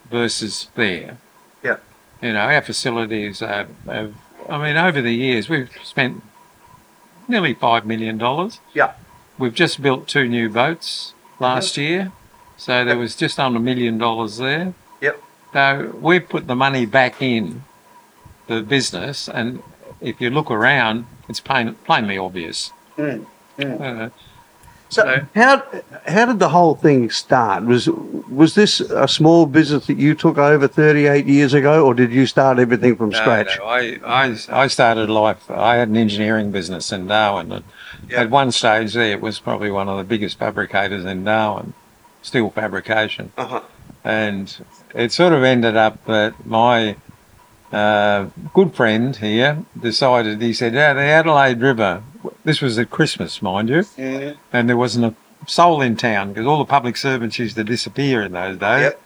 versus 0.09 0.69
there. 0.75 1.17
Yeah. 1.63 1.77
You 2.21 2.33
know, 2.33 2.41
our 2.41 2.61
facilities 2.61 3.39
have, 3.39 3.69
have 3.87 4.13
I 4.49 4.57
mean, 4.57 4.77
over 4.77 5.01
the 5.01 5.13
years 5.13 5.49
we've 5.49 5.69
spent 5.83 6.23
nearly 7.27 7.53
five 7.53 7.85
million 7.85 8.17
dollars. 8.17 8.59
Yeah. 8.73 8.93
We've 9.37 9.53
just 9.53 9.81
built 9.81 10.07
two 10.07 10.27
new 10.27 10.49
boats 10.49 11.13
last 11.39 11.77
year, 11.77 12.11
so 12.57 12.83
there 12.83 12.97
was 12.97 13.15
just 13.15 13.39
under 13.39 13.59
a 13.59 13.61
million 13.61 13.97
dollars 13.97 14.37
there. 14.37 14.73
Yep. 15.01 15.21
So 15.53 15.95
we 16.01 16.19
put 16.19 16.47
the 16.47 16.55
money 16.55 16.85
back 16.85 17.21
in 17.21 17.63
the 18.47 18.61
business, 18.61 19.27
and 19.29 19.61
if 20.01 20.19
you 20.21 20.29
look 20.29 20.49
around, 20.49 21.05
it's 21.29 21.39
plain, 21.39 21.75
plainly 21.85 22.17
obvious. 22.17 22.71
Mm, 22.97 23.25
mm. 23.59 23.81
Uh, 23.81 24.09
So 24.89 25.25
how 25.35 25.63
how 26.07 26.25
did 26.25 26.39
the 26.39 26.47
whole 26.49 26.75
thing 26.75 27.09
start? 27.11 27.65
Was 27.65 27.87
was 28.41 28.55
this 28.55 28.79
a 28.79 29.07
small 29.07 29.45
business 29.45 29.85
that 29.87 29.97
you 29.97 30.15
took 30.15 30.37
over 30.37 30.67
38 30.67 31.25
years 31.27 31.53
ago, 31.53 31.85
or 31.85 31.93
did 31.93 32.11
you 32.11 32.25
start 32.25 32.57
everything 32.57 32.95
from 32.95 33.09
No, 33.09 33.17
scratch? 33.17 33.57
no, 33.59 33.65
I, 33.65 33.99
I, 34.05 34.37
I 34.63 34.67
started 34.67 35.09
life, 35.09 35.51
I 35.51 35.75
had 35.75 35.89
an 35.89 35.97
engineering 35.97 36.51
business 36.51 36.91
in 36.93 37.07
Darwin. 37.07 37.51
And 37.51 37.65
At 38.15 38.29
one 38.29 38.51
stage 38.51 38.93
there, 38.93 39.11
it 39.11 39.21
was 39.21 39.39
probably 39.39 39.71
one 39.71 39.87
of 39.89 39.97
the 39.97 40.03
biggest 40.03 40.37
fabricators 40.39 41.05
in 41.05 41.23
Darwin, 41.23 41.73
steel 42.21 42.49
fabrication. 42.49 43.31
Uh-huh. 43.37 43.61
And 44.03 44.55
it 44.95 45.11
sort 45.11 45.33
of 45.33 45.43
ended 45.43 45.75
up 45.75 46.03
that 46.05 46.45
my 46.45 46.95
uh, 47.71 48.27
good 48.53 48.73
friend 48.73 49.15
here 49.15 49.65
decided, 49.79 50.41
he 50.41 50.53
said, 50.53 50.73
yeah, 50.73 50.93
the 50.93 51.01
Adelaide 51.01 51.59
River, 51.59 52.03
this 52.45 52.61
was 52.61 52.77
at 52.79 52.89
Christmas, 52.89 53.41
mind 53.41 53.69
you, 53.69 53.81
Mhm. 53.97 54.37
and 54.53 54.69
there 54.69 54.77
wasn't 54.77 55.05
a 55.05 55.13
soul 55.49 55.81
in 55.81 55.95
town 55.97 56.29
because 56.29 56.45
all 56.47 56.59
the 56.59 56.65
public 56.65 56.95
servants 56.97 57.37
used 57.39 57.55
to 57.55 57.63
disappear 57.63 58.21
in 58.21 58.31
those 58.31 58.57
days. 58.57 58.81
Yep. 58.83 59.01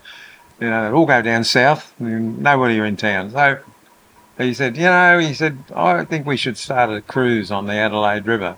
You 0.59 0.69
know, 0.69 0.83
they'd 0.85 0.95
all 0.95 1.05
go 1.07 1.21
down 1.23 1.43
south, 1.43 1.93
and 1.99 2.39
nobody 2.39 2.77
in 2.77 2.95
town. 2.97 3.31
So 3.31 3.57
he 4.37 4.53
said, 4.53 4.77
you 4.77 4.83
know, 4.83 5.17
he 5.17 5.33
said, 5.33 5.57
I 5.75 6.05
think 6.05 6.27
we 6.27 6.37
should 6.37 6.57
start 6.57 6.91
a 6.91 7.01
cruise 7.01 7.49
on 7.51 7.65
the 7.65 7.73
Adelaide 7.73 8.27
River. 8.27 8.57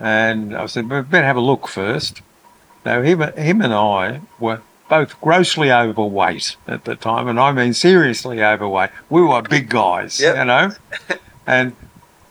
And 0.00 0.56
I 0.56 0.66
said, 0.66 0.88
we 0.90 1.00
better 1.02 1.26
have 1.26 1.36
a 1.36 1.40
look 1.40 1.66
first. 1.68 2.22
Now, 2.84 3.02
him, 3.02 3.20
him 3.20 3.60
and 3.60 3.74
I 3.74 4.20
were 4.38 4.60
both 4.88 5.20
grossly 5.20 5.70
overweight 5.72 6.56
at 6.66 6.84
the 6.84 6.94
time, 6.96 7.28
and 7.28 7.38
I 7.38 7.52
mean 7.52 7.74
seriously 7.74 8.42
overweight. 8.42 8.90
We 9.10 9.22
were 9.22 9.42
big 9.42 9.68
guys, 9.68 10.18
Yep. 10.20 10.36
you 10.36 10.44
know. 10.44 10.72
and 11.46 11.74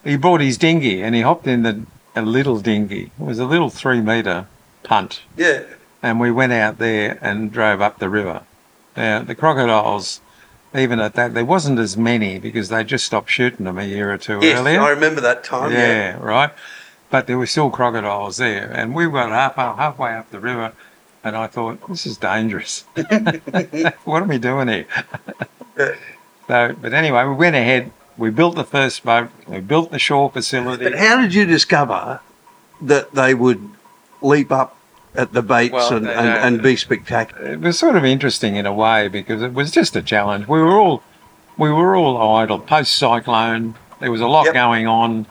he 0.03 0.15
brought 0.17 0.41
his 0.41 0.58
dinghy 0.58 1.01
and 1.03 1.13
he 1.13 1.21
hopped 1.21 1.45
in 1.47 1.63
the 1.63 1.84
a 2.15 2.21
little 2.23 2.60
dinghy. 2.60 3.12
It 3.19 3.23
was 3.23 3.38
a 3.38 3.45
little 3.45 3.69
three 3.69 4.01
metre 4.01 4.47
punt 4.84 5.21
Yeah. 5.36 5.63
and 6.01 6.19
we 6.19 6.32
went 6.32 6.51
out 6.53 6.80
there 6.80 7.19
and 7.21 7.51
drove 7.51 7.80
up 7.82 7.99
the 7.99 8.10
river. 8.10 8.41
Now, 8.95 9.21
the 9.21 9.36
crocodiles, 9.36 10.21
even 10.73 10.99
at 10.99 11.13
that, 11.13 11.36
there 11.36 11.45
wasn't 11.45 11.77
as 11.77 11.95
many 11.95 12.39
because 12.39 12.69
they 12.69 12.84
just 12.84 13.06
stopped 13.06 13.30
shooting 13.30 13.65
them 13.65 13.77
a 13.77 13.84
year 13.84 14.12
or 14.12 14.17
two 14.17 14.39
Yes, 14.41 14.58
earlier. 14.58 14.82
I 14.82 14.89
remember 14.89 15.21
that 15.21 15.43
time. 15.43 15.71
Yeah. 15.73 15.77
yeah, 15.77 16.17
right. 16.19 16.49
But 17.10 17.28
there 17.28 17.38
were 17.38 17.46
still 17.46 17.70
crocodiles 17.70 18.38
there, 18.38 18.70
and 18.72 18.93
we 18.93 19.08
were 19.08 19.28
half, 19.28 19.56
halfway 19.56 20.13
up 20.13 20.30
the 20.30 20.39
river, 20.39 20.74
and 21.24 21.38
I 21.38 21.48
thought, 21.48 21.88
this 21.88 22.06
is 22.06 22.17
dangerous. 22.17 22.82
what 24.04 24.22
are 24.24 24.26
we 24.26 24.38
doing 24.38 24.67
here? 24.67 24.86
so, 26.48 26.76
but 26.82 26.93
anyway, 26.93 27.24
we 27.26 27.34
went 27.36 27.56
ahead. 27.56 27.91
We 28.17 28.30
built 28.30 28.56
the 28.56 28.63
first 28.63 29.04
boat. 29.06 29.30
We 29.48 29.60
built 29.60 29.91
the 29.91 30.00
shore 30.00 30.30
facility. 30.32 30.84
But 30.84 30.96
how 30.98 31.22
did 31.22 31.34
you 31.34 31.46
discover 31.46 32.20
that 32.82 33.13
they 33.13 33.34
would 33.34 33.70
leap 34.22 34.52
up 34.52 34.76
at 35.15 35.34
the 35.34 35.41
baits 35.41 35.74
Well, 35.74 35.98
and, 35.98 36.08
and, 36.08 36.28
and 36.28 36.62
be 36.62 36.76
spectacular? 36.76 37.54
it 37.54 37.60
was 37.62 37.78
sort 37.80 37.96
of 37.96 38.04
interesting 38.04 38.56
in 38.56 38.65
a 38.65 38.74
way 38.74 39.08
because 39.08 39.41
it 39.41 39.54
was 39.54 39.72
just 39.72 39.96
a 39.96 40.02
challenge. 40.02 40.48
We 40.48 40.60
were 40.60 40.78
all 40.78 41.04
we 41.58 41.72
were 41.72 41.96
all 41.96 42.17
idle 42.36 42.60
post 42.60 42.96
cyclone. 42.96 43.76
There 44.00 44.12
was 44.12 44.22
a 44.22 44.28
lot 44.28 44.46
Yep. 44.46 44.54
going 44.54 44.88
on, 44.88 45.26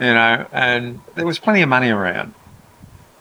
you 0.00 0.06
know, 0.14 0.46
and 0.52 1.00
there 1.14 1.26
was 1.26 1.38
plenty 1.38 1.62
of 1.62 1.68
money 1.68 1.90
around. 1.90 2.34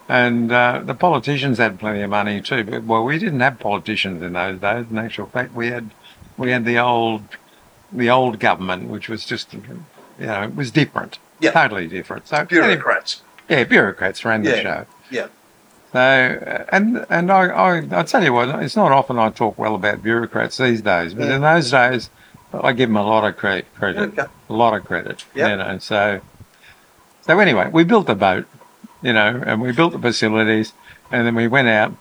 And 0.10 0.52
uh, 0.52 0.82
the 0.84 0.94
politicians 0.94 1.58
had 1.60 1.80
plenty 1.80 2.02
of 2.02 2.10
money 2.10 2.42
too. 2.42 2.64
But 2.64 2.84
well, 2.84 3.04
we 3.04 3.18
didn't 3.18 3.40
have 3.40 3.60
politicians 3.60 4.22
in 4.22 4.34
those 4.34 4.60
days. 4.60 4.86
In 4.92 4.98
actual 4.98 5.28
fact, 5.28 5.54
we 5.54 5.68
had 5.68 5.92
we 6.38 6.52
had 6.52 6.66
the 6.66 6.78
old 6.78 7.24
the 7.92 8.10
old 8.10 8.40
government, 8.40 8.90
which 8.90 9.08
was 9.08 9.26
just 9.26 9.54
you 9.54 9.62
know 10.20 10.44
it 10.44 10.56
was 10.56 10.72
different, 10.72 11.20
Yeah. 11.40 11.52
totally 11.52 11.88
different. 11.88 12.28
So 12.28 12.44
Bureaucrats. 12.46 13.22
yeah, 13.48 13.64
bureaucrats 13.64 14.26
ran 14.26 14.44
the 14.44 14.62
show. 14.62 14.86
Yeah. 15.10 15.28
So, 15.94 16.00
and 16.00 17.06
and 17.10 17.32
I, 17.32 17.46
I 17.48 18.00
I 18.00 18.04
tell 18.04 18.24
you 18.24 18.34
what, 18.34 18.50
it's 18.62 18.76
not 18.76 18.92
often 18.92 19.18
I 19.20 19.30
talk 19.30 19.58
well 19.58 19.76
about 19.76 20.04
bureaucrats 20.04 20.58
these 20.58 20.82
days, 20.82 21.14
but 21.14 21.30
in 21.30 21.42
those 21.42 21.72
days, 21.72 22.10
I 22.52 22.74
give 22.74 22.90
them 22.90 22.98
a 22.98 23.04
lot 23.04 23.24
of 23.24 23.38
credit. 23.38 23.74
Credit, 23.76 24.02
Okay. 24.20 24.26
a 24.50 24.54
lot 24.54 24.74
of 24.74 24.84
credit. 24.86 25.24
Yep. 25.36 25.50
You 25.50 25.56
know, 25.58 25.78
so 25.78 26.20
so 27.24 27.40
anyway, 27.40 27.70
we 27.72 27.84
built 27.84 28.08
the 28.08 28.16
boat, 28.16 28.46
you 29.02 29.14
know, 29.14 29.42
and 29.46 29.62
we 29.62 29.72
built 29.72 29.94
the 29.94 30.00
facilities, 30.00 30.74
and 31.12 31.26
then 31.26 31.36
we 31.36 31.48
went 31.48 31.68
out 31.68 31.94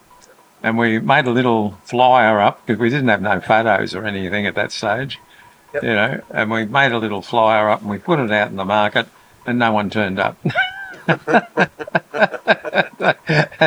and 0.63 0.79
we 0.79 0.99
made 1.01 1.27
a 1.27 1.31
little 1.31 1.73
flyer 1.85 2.41
up 2.41 2.65
because 2.67 2.79
we 2.79 2.89
didn't 2.89 3.09
have 3.09 3.23
no 3.23 3.41
photos 3.41 3.95
or 3.95 4.05
anything 4.05 4.47
at 4.47 4.55
that 4.55 4.73
stage, 4.73 5.19
Yep. 5.75 5.83
you 5.83 5.95
know, 5.95 6.21
and 6.31 6.51
we 6.51 6.67
made 6.67 6.93
a 6.93 6.99
little 6.99 7.23
flyer 7.23 7.69
up 7.71 7.81
and 7.81 7.91
we 7.91 7.99
put 7.99 8.19
it 8.21 8.31
out 8.31 8.49
in 8.51 8.57
the 8.57 8.65
market, 8.65 9.07
and 9.47 9.59
no 9.59 9.73
one 9.73 9.91
turned 9.91 10.19
up. 10.21 10.37
and 11.09 11.29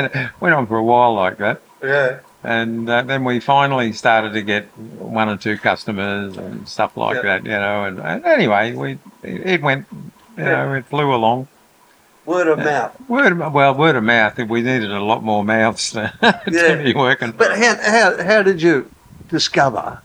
it 0.08 0.32
went 0.40 0.56
on 0.56 0.68
for 0.68 0.78
a 0.78 0.84
while 0.84 1.14
like 1.14 1.38
that. 1.38 1.62
Yeah. 1.84 2.20
And 2.44 2.88
uh, 2.90 3.02
then 3.02 3.24
we 3.24 3.40
finally 3.40 3.92
started 3.92 4.34
to 4.34 4.42
get 4.44 4.66
one 4.78 5.30
or 5.30 5.38
two 5.38 5.58
customers 5.58 6.38
and 6.38 6.68
stuff 6.70 6.96
like 6.96 7.16
Yeah. 7.16 7.22
that, 7.24 7.44
you 7.46 7.52
know. 7.52 7.86
And, 7.86 8.00
and 8.00 8.24
anyway, 8.26 8.74
we 8.74 9.00
it 9.24 9.62
went, 9.62 9.88
you 10.38 10.44
know, 10.44 10.74
it 10.74 10.86
flew 10.86 11.14
along. 11.14 11.48
Word 12.26 12.48
of 12.48 12.58
mouth. 12.60 12.96
Word 13.08 13.34
of, 13.40 13.54
well, 13.54 13.76
word 13.76 13.96
of 13.96 14.04
mouth. 14.04 14.38
We 14.40 14.62
needed 14.62 14.92
a 14.92 15.04
lot 15.04 15.24
more 15.24 15.44
mouths 15.44 15.92
to, 15.92 16.12
Yeah. 16.52 16.76
to 16.76 16.84
be 16.84 16.94
working. 16.94 17.32
But 17.32 17.58
how, 17.58 17.76
how, 17.82 18.24
how 18.24 18.42
did 18.44 18.62
you 18.62 18.90
discover 19.30 20.02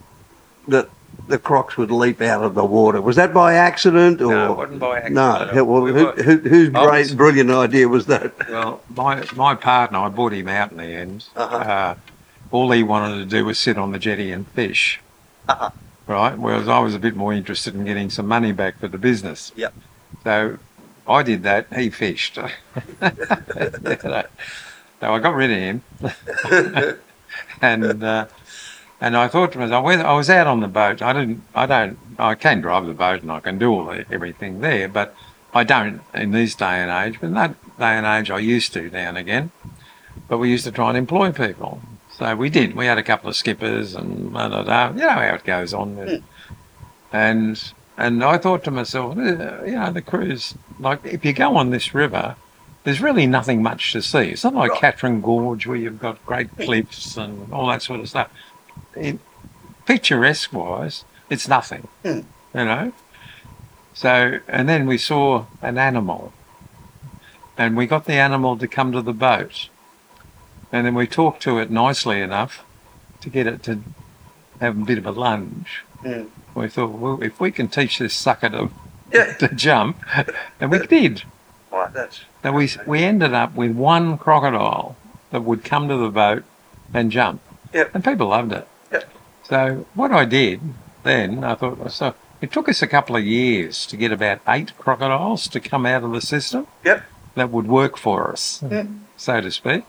that 0.69 0.89
the 1.29 1.39
crocs 1.39 1.77
would 1.79 1.91
leap 1.91 2.21
out 2.21 2.43
of 2.45 2.55
the 2.55 2.65
water? 2.65 3.01
Was 3.01 3.17
that 3.17 3.33
by 3.33 3.55
accident? 3.55 4.21
Or? 4.21 4.31
No, 4.33 4.53
it 4.53 4.57
wasn't 4.57 4.81
by 4.81 4.97
accident. 4.99 5.15
No, 5.15 5.47
who, 5.51 5.65
well, 5.65 5.81
We 5.83 5.93
who, 5.93 6.05
were- 6.07 6.13
who, 6.23 6.37
whose 6.39 6.69
great, 6.69 6.99
was- 7.07 7.15
brilliant 7.15 7.51
idea 7.51 7.89
was 7.89 8.05
that? 8.07 8.33
Well, 8.51 8.83
my 8.95 9.25
my 9.35 9.55
partner, 9.55 9.99
I 10.01 10.09
bought 10.11 10.33
him 10.35 10.49
out 10.49 10.73
in 10.73 10.77
the 10.77 10.85
end. 10.85 11.27
Uh-huh. 11.35 11.57
Uh, 11.57 11.95
all 12.51 12.71
he 12.73 12.83
wanted 12.83 13.17
to 13.19 13.25
do 13.25 13.45
was 13.47 13.59
sit 13.59 13.79
on 13.79 13.93
the 13.93 13.99
jetty 13.99 14.31
and 14.31 14.47
fish. 14.49 15.01
Uh-huh. 15.49 15.71
Right. 16.07 16.37
Whereas 16.37 16.69
I 16.69 16.81
was 16.81 16.95
a 16.95 16.99
bit 16.99 17.17
more 17.17 17.33
interested 17.33 17.75
in 17.75 17.85
getting 17.87 18.11
some 18.11 18.27
money 18.27 18.53
back 18.53 18.79
for 18.79 18.89
the 18.89 18.99
business. 18.99 19.53
Yep. 19.57 19.73
So 20.25 20.59
I 21.09 21.23
did 21.23 21.43
that. 21.45 21.73
He 21.75 21.91
fished. 21.91 22.35
so 22.35 22.49
I 25.01 25.19
got 25.19 25.35
rid 25.35 25.51
of 25.51 25.59
him, 25.59 25.83
and 27.63 28.05
uh, 28.05 28.27
and 29.01 29.17
I 29.17 29.29
thought 29.29 29.53
to 29.53 29.59
myself, 29.59 29.87
I 29.87 30.13
was 30.13 30.29
out 30.29 30.47
on 30.47 30.61
the 30.61 30.69
boat, 30.69 31.01
I 31.01 31.15
didn't, 31.15 31.43
I 31.55 31.65
don't, 31.65 31.99
I 32.19 32.35
can 32.35 32.61
drive 32.61 32.87
the 32.87 32.93
boat 32.93 33.23
and 33.23 33.33
I 33.33 33.41
can 33.41 33.59
do 33.59 33.73
all 33.73 33.87
the, 33.87 34.05
everything 34.11 34.61
there, 34.61 34.89
but 34.89 35.15
I 35.55 35.65
don't 35.65 36.03
in 36.13 36.33
this 36.33 36.55
day 36.55 36.83
and 36.83 36.91
age. 36.91 37.19
But 37.19 37.29
in 37.29 37.35
that 37.35 37.55
day 37.79 37.97
and 37.97 38.05
age, 38.05 38.31
I 38.31 38.39
used 38.39 38.75
to 38.75 38.91
now 38.91 39.09
and 39.09 39.19
again. 39.19 39.53
But 40.29 40.39
we 40.39 40.51
used 40.51 40.65
to 40.65 40.73
try 40.73 40.91
and 40.91 40.99
employ 40.99 41.33
people. 41.33 41.81
So 42.13 42.37
we 42.37 42.51
did. 42.51 42.77
We 42.77 42.87
had 42.87 42.99
a 42.99 43.03
couple 43.03 43.31
of 43.31 43.37
skippers 43.37 43.95
and 43.95 44.35
da, 44.35 44.49
da, 44.49 44.63
da. 44.63 44.89
you 44.91 45.01
know 45.01 45.09
how 45.09 45.35
it 45.35 45.45
goes 45.45 45.73
on. 45.73 46.23
And 47.11 47.73
and 48.01 48.25
I 48.25 48.39
thought 48.39 48.65
to 48.65 48.71
myself, 48.71 49.17
eh, 49.19 49.67
you 49.67 49.73
know, 49.73 49.93
the 49.93 50.03
cruise, 50.03 50.55
like 50.79 51.05
if 51.05 51.25
you 51.25 51.33
go 51.33 51.57
on 51.57 51.71
this 51.71 51.95
river, 51.95 52.37
there's 52.85 53.01
really 53.01 53.27
nothing 53.27 53.63
much 53.63 53.93
to 53.93 54.01
see. 54.03 54.31
It's 54.31 54.45
not 54.45 54.55
like 54.55 54.75
Katherine 54.81 55.21
Gorge 55.21 55.67
where 55.67 55.77
you've 55.77 56.01
got 56.01 56.25
great 56.25 56.51
cliffs 56.57 57.17
and 57.17 57.53
all 57.53 57.67
that 57.69 57.83
sort 57.83 58.01
of 58.01 58.09
stuff. 58.09 58.31
It, 58.97 59.19
picturesque 59.87 60.53
wise, 60.53 61.05
it's 61.29 61.47
nothing, 61.47 61.89
Hmm. 62.03 62.21
you 62.55 62.65
know. 62.65 62.93
So, 63.93 64.39
and 64.49 64.69
then 64.69 64.87
we 64.87 64.97
saw 64.97 65.47
an 65.61 65.77
animal, 65.77 66.33
and 67.59 67.77
we 67.77 67.87
got 67.87 68.07
the 68.07 68.15
animal 68.15 68.57
to 68.57 68.67
come 68.67 68.93
to 68.93 69.03
the 69.03 69.13
boat, 69.13 69.69
and 70.73 70.87
then 70.87 70.95
we 70.95 71.07
talked 71.07 71.43
to 71.43 71.59
it 71.59 71.71
nicely 71.71 72.21
enough 72.21 72.65
to 73.21 73.29
get 73.29 73.47
it 73.47 73.63
to 73.65 73.83
have 74.61 74.81
a 74.81 74.85
bit 74.85 74.97
of 74.97 75.07
a 75.07 75.11
lunge. 75.11 75.83
Mm. 76.03 76.29
We 76.55 76.69
thought, 76.69 76.91
well, 76.93 77.23
if 77.23 77.41
we 77.41 77.51
can 77.51 77.69
teach 77.69 77.99
this 77.99 78.15
sucker 78.15 78.49
to, 78.49 78.71
to 79.39 79.49
jump, 79.55 79.99
and 80.61 80.71
we 80.71 80.87
did. 80.87 81.23
Right, 81.71 81.93
that's 81.93 82.21
Now 82.43 82.53
we 82.53 82.69
we 82.87 83.05
ended 83.05 83.33
up 83.33 83.55
with 83.55 83.73
one 83.73 84.19
crocodile 84.19 84.97
that 85.31 85.43
would 85.45 85.65
come 85.65 85.89
to 85.89 85.97
the 85.97 86.09
boat 86.11 86.43
and 86.93 87.13
jump, 87.13 87.41
Yep. 87.73 87.95
and 87.95 88.05
people 88.05 88.29
loved 88.29 88.53
it. 88.53 88.67
Yep. 88.91 89.09
So 89.45 89.87
what 89.95 90.11
I 90.11 90.25
did 90.25 90.61
then, 91.05 91.45
I 91.45 91.55
thought, 91.55 91.93
so 91.93 92.15
it 92.41 92.51
took 92.51 92.69
us 92.69 92.83
a 92.83 92.87
couple 92.89 93.15
of 93.15 93.25
years 93.25 93.87
to 93.87 93.97
get 93.97 94.11
about 94.11 94.41
eight 94.49 94.77
crocodiles 94.79 95.47
to 95.49 95.61
come 95.61 95.87
out 95.87 96.03
of 96.03 96.11
the 96.13 96.21
system. 96.21 96.67
Yep. 96.85 97.05
That 97.37 97.51
would 97.51 97.69
work 97.69 97.97
for 97.97 98.33
us, 98.33 98.63
Yeah. 98.69 98.87
so 99.17 99.41
to 99.41 99.51
speak. 99.53 99.85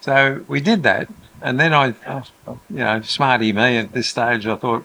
So 0.00 0.44
we 0.48 0.60
did 0.60 0.82
that, 0.82 1.08
and 1.40 1.60
then 1.60 1.72
I, 1.72 1.94
I- 2.06 2.22
you 2.68 2.78
know, 2.78 3.00
smarty 3.02 3.52
me 3.52 3.76
at 3.76 3.92
this 3.92 4.08
stage, 4.08 4.46
I 4.46 4.56
thought, 4.56 4.84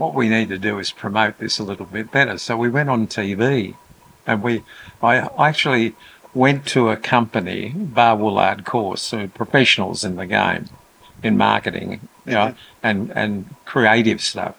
what 0.00 0.14
we 0.14 0.28
need 0.28 0.48
to 0.48 0.58
do 0.58 0.78
is 0.78 0.90
promote 0.90 1.38
this 1.38 1.58
a 1.58 1.62
little 1.62 1.86
bit 1.86 2.10
better. 2.10 2.38
So 2.38 2.56
we 2.56 2.68
went 2.68 2.88
on 2.88 3.06
TV, 3.06 3.76
and 4.26 4.42
we, 4.42 4.62
I 5.02 5.28
actually 5.38 5.94
went 6.34 6.66
to 6.68 6.88
a 6.88 6.96
company, 6.96 7.70
Bar 7.70 8.16
Woolard 8.16 8.64
Course, 8.64 9.12
are 9.12 9.28
professionals 9.28 10.04
in 10.04 10.16
the 10.16 10.26
game, 10.26 10.66
in 11.22 11.36
marketing, 11.36 12.08
you 12.24 12.32
know, 12.32 12.54
and 12.82 13.10
and 13.14 13.54
creative 13.64 14.20
stuff. 14.20 14.56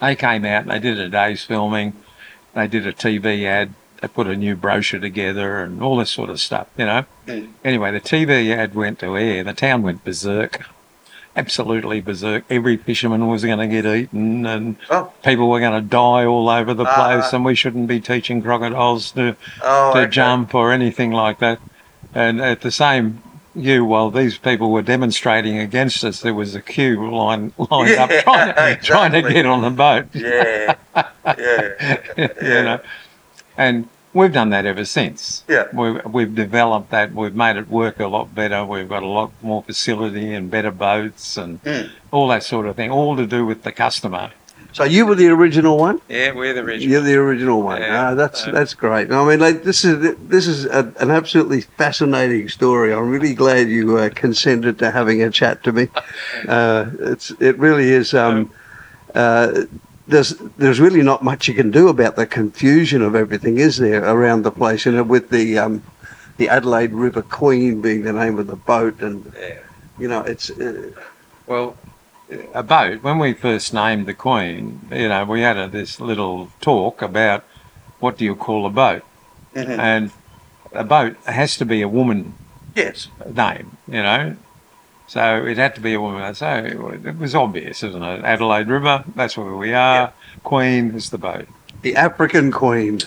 They 0.00 0.16
came 0.16 0.44
out 0.44 0.62
and 0.62 0.70
they 0.70 0.80
did 0.80 0.98
a 0.98 1.08
day's 1.08 1.44
filming, 1.44 1.94
they 2.54 2.66
did 2.66 2.86
a 2.86 2.92
TV 2.92 3.44
ad, 3.44 3.74
they 4.00 4.08
put 4.08 4.26
a 4.26 4.36
new 4.36 4.56
brochure 4.56 5.00
together, 5.00 5.62
and 5.62 5.82
all 5.82 5.96
this 5.96 6.10
sort 6.10 6.30
of 6.30 6.40
stuff, 6.40 6.68
you 6.76 6.86
know. 6.86 7.04
Anyway, 7.64 7.90
the 7.92 8.00
TV 8.00 8.54
ad 8.54 8.74
went 8.74 8.98
to 8.98 9.16
air. 9.16 9.44
The 9.44 9.54
town 9.54 9.82
went 9.82 10.04
berserk, 10.04 10.66
absolutely 11.36 12.00
berserk. 12.00 12.44
Every 12.48 12.76
fisherman 12.76 13.26
was 13.28 13.44
going 13.44 13.58
to 13.58 13.66
get 13.66 13.84
eaten, 13.86 14.46
and 14.46 14.76
Oh. 14.90 15.10
people 15.24 15.48
were 15.48 15.60
going 15.60 15.74
to 15.80 15.86
die 15.88 16.24
all 16.24 16.48
over 16.48 16.74
the 16.74 16.84
Ah. 16.84 16.94
place. 16.94 17.32
and 17.32 17.44
we 17.44 17.54
shouldn't 17.54 17.88
be 17.88 18.00
teaching 18.00 18.42
crocodiles 18.42 19.10
to 19.12 19.36
Oh, 19.62 19.92
to 19.94 20.00
okay. 20.02 20.10
jump 20.10 20.54
or 20.54 20.72
anything 20.72 21.10
like 21.12 21.38
that. 21.40 21.58
And 22.14 22.40
at 22.40 22.60
the 22.60 22.70
same 22.70 23.20
you, 23.56 23.84
while 23.84 24.10
these 24.10 24.36
people 24.36 24.70
were 24.72 24.82
demonstrating 24.82 25.58
against 25.58 26.02
us, 26.04 26.20
there 26.20 26.34
was 26.34 26.54
a 26.56 26.60
queue 26.60 27.08
line 27.10 27.52
lined 27.56 27.96
up 27.98 28.10
trying 28.10 28.54
to, 28.54 28.76
trying 28.82 29.12
to 29.12 29.22
get 29.22 29.46
on 29.46 29.62
the 29.62 29.70
boat. 29.70 30.06
Yeah. 30.12 30.74
Yeah. 30.96 31.96
you 32.16 32.62
know, 32.62 32.80
and 33.56 33.88
we've 34.12 34.32
done 34.32 34.50
that 34.50 34.66
ever 34.66 34.84
since. 34.84 35.33
Yeah. 35.48 35.64
We've, 35.72 36.04
we've 36.06 36.34
developed 36.34 36.90
that. 36.90 37.12
We've 37.14 37.34
made 37.34 37.56
it 37.56 37.68
work 37.68 38.00
a 38.00 38.06
lot 38.06 38.34
better. 38.34 38.64
We've 38.64 38.88
got 38.88 39.02
a 39.02 39.06
lot 39.06 39.30
more 39.42 39.62
facility 39.62 40.32
and 40.32 40.50
better 40.50 40.70
boats 40.70 41.36
and 41.36 41.62
Mm. 41.64 41.90
all 42.10 42.28
that 42.28 42.42
sort 42.42 42.66
of 42.66 42.76
thing. 42.76 42.90
All 42.90 43.16
to 43.16 43.26
do 43.26 43.44
with 43.44 43.62
the 43.62 43.72
customer. 43.72 44.30
So 44.72 44.82
you 44.82 45.06
were 45.06 45.14
the 45.14 45.28
original 45.28 45.78
one. 45.78 46.00
Yeah, 46.08 46.32
we're 46.32 46.52
the 46.52 46.60
original. 46.62 46.90
You're 46.92 47.00
the 47.02 47.14
original 47.14 47.62
one. 47.62 47.80
Yeah. 47.80 48.10
Ah, 48.10 48.14
that's 48.14 48.44
So- 48.44 48.50
that's 48.50 48.74
great. 48.74 49.12
I 49.12 49.24
mean, 49.24 49.38
like 49.38 49.62
this 49.62 49.84
is 49.84 50.16
this 50.28 50.48
is 50.48 50.64
a, 50.66 50.92
an 50.98 51.10
absolutely 51.12 51.60
fascinating 51.60 52.48
story. 52.48 52.92
I'm 52.92 53.08
really 53.08 53.34
glad 53.34 53.68
you 53.68 53.98
uh, 53.98 54.10
consented 54.14 54.80
to 54.80 54.90
having 54.90 55.22
a 55.22 55.30
chat 55.30 55.62
to 55.64 55.72
me. 55.72 55.88
Uh, 56.48 56.90
it's 57.00 57.30
it 57.38 57.56
really 57.58 57.88
is. 57.90 58.12
Um, 58.14 58.50
uh, 59.14 59.62
there's 60.06 60.30
there's 60.58 60.80
really 60.80 61.02
not 61.02 61.22
much 61.22 61.48
you 61.48 61.54
can 61.54 61.70
do 61.70 61.88
about 61.88 62.16
the 62.16 62.26
confusion 62.26 63.02
of 63.02 63.14
everything, 63.14 63.58
is 63.58 63.78
there, 63.78 64.04
around 64.04 64.42
the 64.42 64.50
place? 64.50 64.84
You 64.86 64.92
know, 64.92 65.02
with 65.02 65.30
the 65.30 65.58
um, 65.58 65.82
the 66.36 66.48
Adelaide 66.48 66.92
River 66.92 67.22
Queen 67.22 67.80
being 67.80 68.02
the 68.02 68.12
name 68.12 68.38
of 68.38 68.46
the 68.46 68.56
boat, 68.56 69.00
and 69.00 69.32
you 69.98 70.08
know, 70.08 70.20
it's. 70.20 70.50
Uh, 70.50 70.90
Well, 71.46 71.76
a 72.54 72.62
boat, 72.62 73.02
when 73.02 73.18
we 73.18 73.34
first 73.34 73.74
named 73.74 74.06
the 74.06 74.14
Queen, 74.14 74.80
you 74.90 75.08
know, 75.08 75.24
we 75.26 75.42
had 75.42 75.58
a, 75.58 75.68
this 75.68 76.00
little 76.00 76.48
talk 76.60 77.02
about 77.02 77.44
what 78.00 78.16
do 78.16 78.24
you 78.24 78.34
call 78.34 78.64
a 78.66 78.70
boat? 78.70 79.02
Mhm. 79.54 79.78
And 79.78 80.10
a 80.72 80.84
boat 80.84 81.16
has 81.26 81.56
to 81.58 81.64
be 81.66 81.82
a 81.82 81.88
woman 81.88 82.32
Yes. 82.74 83.08
name, 83.26 83.76
you 83.86 84.02
know. 84.02 84.36
So 85.14 85.46
it 85.46 85.58
had 85.58 85.76
to 85.76 85.80
be 85.80 85.94
a 85.94 86.00
woman. 86.00 86.34
So 86.34 86.48
it 86.56 87.16
was 87.20 87.36
obvious, 87.36 87.84
isn't 87.84 88.02
it? 88.02 88.24
Adelaide 88.24 88.66
River, 88.66 89.04
that's 89.14 89.36
where 89.36 89.54
we 89.54 89.72
are. 89.72 90.12
Queen 90.42 90.90
is 90.96 91.10
the 91.10 91.18
boat. 91.18 91.46
the 91.82 91.94
African 91.94 92.50
Queen. 92.50 92.98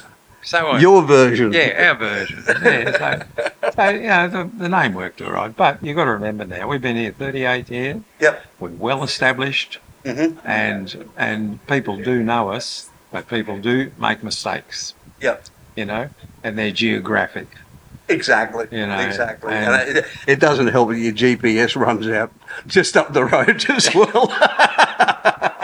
So 0.41 0.67
I- 0.67 0.79
Your 0.79 1.01
version. 1.01 1.51
Yeah, 1.51 1.89
our 1.89 1.95
version. 1.95 2.45
Yeah, 2.63 2.97
so, 2.97 3.71
so 3.75 3.89
you 3.89 4.07
know, 4.07 4.27
the, 4.29 4.49
the 4.57 4.69
name 4.69 4.93
worked 4.93 5.21
all 5.21 5.33
right. 5.33 5.53
But 5.53 5.83
you've 5.83 5.97
got 5.97 6.05
to 6.05 6.11
remember 6.11 6.45
now, 6.45 6.69
we've 6.69 6.81
been 6.81 6.95
here 6.95 7.11
38 7.11 7.69
years. 7.69 8.01
Yep. 8.21 8.45
We're 8.61 8.69
well 8.69 9.03
established, 9.03 9.79
Mhm. 10.05 10.37
and 10.45 11.09
and 11.17 11.67
people 11.67 11.97
do 11.97 12.23
know 12.23 12.51
us, 12.51 12.89
but 13.11 13.27
people 13.27 13.57
do 13.57 13.91
make 13.99 14.23
mistakes. 14.23 14.93
Yep. 15.19 15.43
You 15.75 15.83
know, 15.83 16.09
and 16.41 16.57
they're 16.57 16.71
geographic. 16.71 17.49
Exactly. 18.09 18.67
You 18.71 18.87
know, 18.87 18.99
exactly. 18.99 19.53
and- 19.53 19.73
And, 19.73 19.97
it, 19.97 20.05
It 20.27 20.39
doesn't 20.39 20.67
help 20.67 20.89
that 20.89 20.97
your 20.99 21.13
GPS 21.13 21.75
runs 21.75 22.07
out 22.07 22.31
just 22.65 22.95
up 22.95 23.13
the 23.13 23.25
road 23.25 23.65
as 23.69 23.93
well. 23.93 24.27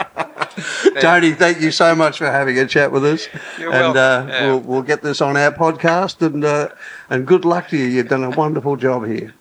Tony, 1.00 1.32
thank 1.32 1.60
you 1.60 1.70
so 1.72 1.94
much 1.94 2.18
for 2.18 2.30
having 2.30 2.58
a 2.58 2.66
chat 2.66 2.92
with 2.92 3.04
us. 3.04 3.28
You're 3.58 3.72
and 3.72 3.96
uh, 3.96 4.26
Yeah. 4.28 4.46
we'll, 4.46 4.60
we'll 4.60 4.82
get 4.82 5.02
this 5.02 5.20
on 5.20 5.36
our 5.36 5.52
podcast. 5.52 6.24
And 6.24 6.44
uh, 6.44 6.68
and 7.10 7.26
good 7.26 7.44
luck 7.44 7.68
to 7.68 7.76
you. 7.76 7.84
You've 7.86 8.08
done 8.08 8.24
a 8.24 8.30
wonderful 8.30 8.76
job 8.76 9.06
here. 9.06 9.34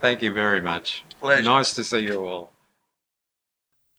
Thank 0.00 0.22
you 0.22 0.32
very 0.32 0.60
much. 0.60 1.04
Pleasure. 1.20 1.42
Nice 1.42 1.74
to 1.74 1.84
see 1.84 2.00
you 2.00 2.24
all. 2.24 2.52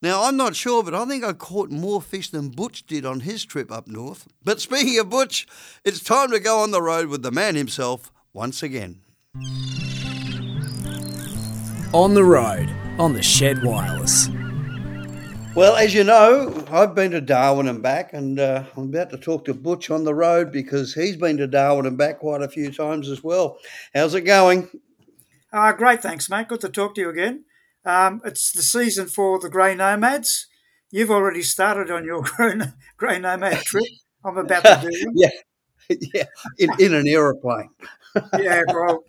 Now, 0.01 0.23
I'm 0.25 0.38
not 0.38 0.55
sure, 0.55 0.83
but 0.83 0.93
I 0.93 1.05
think 1.05 1.23
I 1.23 1.33
caught 1.33 1.71
more 1.71 2.01
fish 2.03 2.29
than 2.29 2.49
Butch 2.49 2.86
did 2.86 3.03
on 3.05 3.21
his 3.21 3.43
trip 3.43 3.71
up 3.71 3.88
north. 3.88 4.27
But 4.43 4.62
speaking 4.62 4.99
of 4.99 5.10
Butch, 5.10 5.47
it's 5.83 6.03
time 6.03 6.29
to 6.31 6.39
go 6.39 6.60
on 6.60 6.69
the 6.71 6.81
road 6.83 7.07
with 7.07 7.23
the 7.23 7.31
man 7.31 7.55
himself 7.55 8.12
once 8.38 8.62
again. 8.62 9.02
On 11.91 12.13
the 12.13 12.23
road, 12.23 12.69
on 13.00 13.13
the 13.13 13.23
Shed 13.23 13.63
Wireless. 13.63 14.30
Well, 15.56 15.76
as 15.76 15.95
you 15.95 16.04
know, 16.04 16.63
I've 16.69 16.93
been 16.93 17.10
to 17.12 17.19
Darwin 17.19 17.67
and 17.67 17.82
back, 17.82 18.13
and 18.13 18.39
uh, 18.39 18.63
I'm 18.78 18.89
about 18.89 19.10
to 19.10 19.17
talk 19.17 19.45
to 19.45 19.56
Butch 19.56 19.89
on 19.89 20.04
the 20.04 20.13
road 20.13 20.52
because 20.52 20.93
he's 20.93 21.17
been 21.17 21.38
to 21.38 21.47
Darwin 21.47 21.88
and 21.88 21.97
back 21.97 22.19
quite 22.19 22.43
a 22.43 22.47
few 22.47 22.71
times 22.71 23.10
as 23.10 23.23
well. 23.23 23.58
How's 23.95 24.13
it 24.13 24.21
going? 24.21 24.69
Uh, 25.52 25.71
great, 25.71 26.04
thanks, 26.04 26.30
mate. 26.30 26.47
Good 26.47 26.62
to 26.62 26.69
talk 26.69 26.93
to 26.93 27.02
you 27.02 27.10
again. 27.10 27.45
Um, 27.86 28.21
it's 28.23 28.52
the 28.52 28.62
season 28.62 29.08
for 29.08 29.39
the 29.39 29.50
Grey 29.50 29.73
Nomads. 29.73 30.45
You've 30.91 31.10
already 31.10 31.41
started 31.41 31.89
on 31.89 32.06
your 32.06 32.23
Grey 32.97 33.17
Nomad 33.17 33.63
trip. 33.63 33.84
I'm 34.23 34.38
about 34.38 34.63
to 34.63 34.88
do 34.88 35.06
one. 35.08 35.13
yeah, 35.15 35.30
yeah, 36.13 36.26
in, 36.58 36.69
in 36.80 36.93
an 36.93 37.08
aeroplane. 37.08 37.69
Yeah, 38.39 38.63
well, 38.67 39.03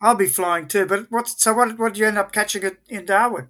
I'll 0.00 0.14
be 0.14 0.26
flying 0.26 0.68
too. 0.68 0.86
But 0.86 1.10
what? 1.10 1.28
So 1.28 1.54
what? 1.54 1.78
What 1.78 1.94
did 1.94 1.98
you 1.98 2.06
end 2.06 2.18
up 2.18 2.32
catching 2.32 2.70
in 2.88 3.06
Darwin? 3.06 3.48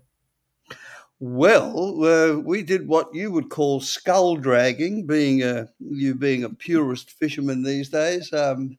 Well, 1.21 2.05
uh, 2.05 2.39
we 2.39 2.63
did 2.63 2.89
what 2.89 3.15
you 3.15 3.31
would 3.31 3.49
call 3.49 3.81
skull 3.81 4.37
dragging, 4.37 5.07
being 5.07 5.43
a 5.43 5.69
you 5.79 6.15
being 6.15 6.45
a 6.45 6.51
purist 6.51 7.11
fisherman 7.11 7.63
these 7.63 7.89
days. 7.89 8.33
Um, 8.33 8.79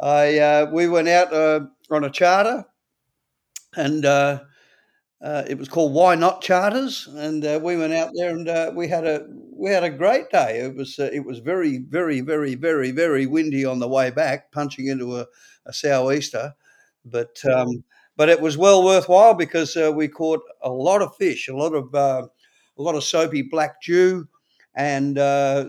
I 0.00 0.38
uh, 0.38 0.70
we 0.72 0.88
went 0.88 1.08
out 1.08 1.32
uh, 1.32 1.60
on 1.90 2.04
a 2.04 2.10
charter, 2.10 2.64
and 3.76 4.04
uh, 4.04 4.40
uh, 5.22 5.44
it 5.46 5.58
was 5.58 5.68
called 5.68 5.92
YKnot 5.92 6.40
Charters, 6.40 7.06
and 7.06 7.44
uh, 7.44 7.60
we 7.62 7.76
went 7.76 7.92
out 7.92 8.10
there 8.14 8.30
and 8.30 8.76
we 8.76 8.88
had 8.88 9.06
a 9.06 9.26
we 9.60 9.70
had 9.70 9.84
a 9.84 9.90
great 9.90 10.30
day. 10.30 10.60
It 10.60 10.74
was 10.74 10.98
uh, 10.98 11.10
it 11.12 11.24
was 11.24 11.38
very 11.38 11.78
very 11.78 12.20
very 12.22 12.54
very 12.54 12.90
very 12.90 13.26
windy 13.26 13.64
on 13.64 13.78
the 13.78 13.88
way 13.88 14.10
back, 14.10 14.50
punching 14.52 14.86
into 14.86 15.18
a, 15.18 15.26
a 15.66 15.72
sou'easter, 15.72 16.54
but. 17.04 17.38
Um, 17.44 17.84
but 18.16 18.28
it 18.28 18.42
was 18.42 18.58
well 18.58 18.84
worthwhile 18.84 19.32
because 19.32 19.74
uh, 19.78 19.90
we 19.90 20.06
caught 20.06 20.42
a 20.62 20.68
lot 20.68 21.00
of 21.00 21.16
fish, 21.16 21.48
a 21.48 21.56
lot 21.56 21.74
of 21.74 21.94
uh, 21.94 22.26
a 22.76 22.82
lot 22.82 22.94
of 22.94 23.02
soapy 23.02 23.40
black 23.40 23.80
dew, 23.80 24.28
and 24.74 25.16
uh, 25.16 25.68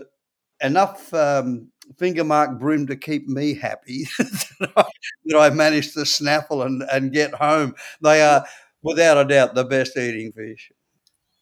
enough 0.62 1.14
um, 1.14 1.68
finger 1.98 2.24
mark 2.24 2.58
bream 2.58 2.86
to 2.88 2.96
keep 2.96 3.26
me 3.26 3.54
happy 3.54 4.04
that, 4.18 4.70
I, 4.76 4.84
that 5.24 5.38
I 5.38 5.48
managed 5.48 5.94
to 5.94 6.04
snaffle 6.04 6.62
and, 6.62 6.82
and 6.92 7.12
get 7.12 7.32
home. 7.32 7.74
They 8.02 8.20
are 8.20 8.44
without 8.82 9.16
a 9.16 9.24
doubt 9.24 9.54
the 9.54 9.64
best 9.64 9.96
eating 9.96 10.32
fish. 10.32 10.70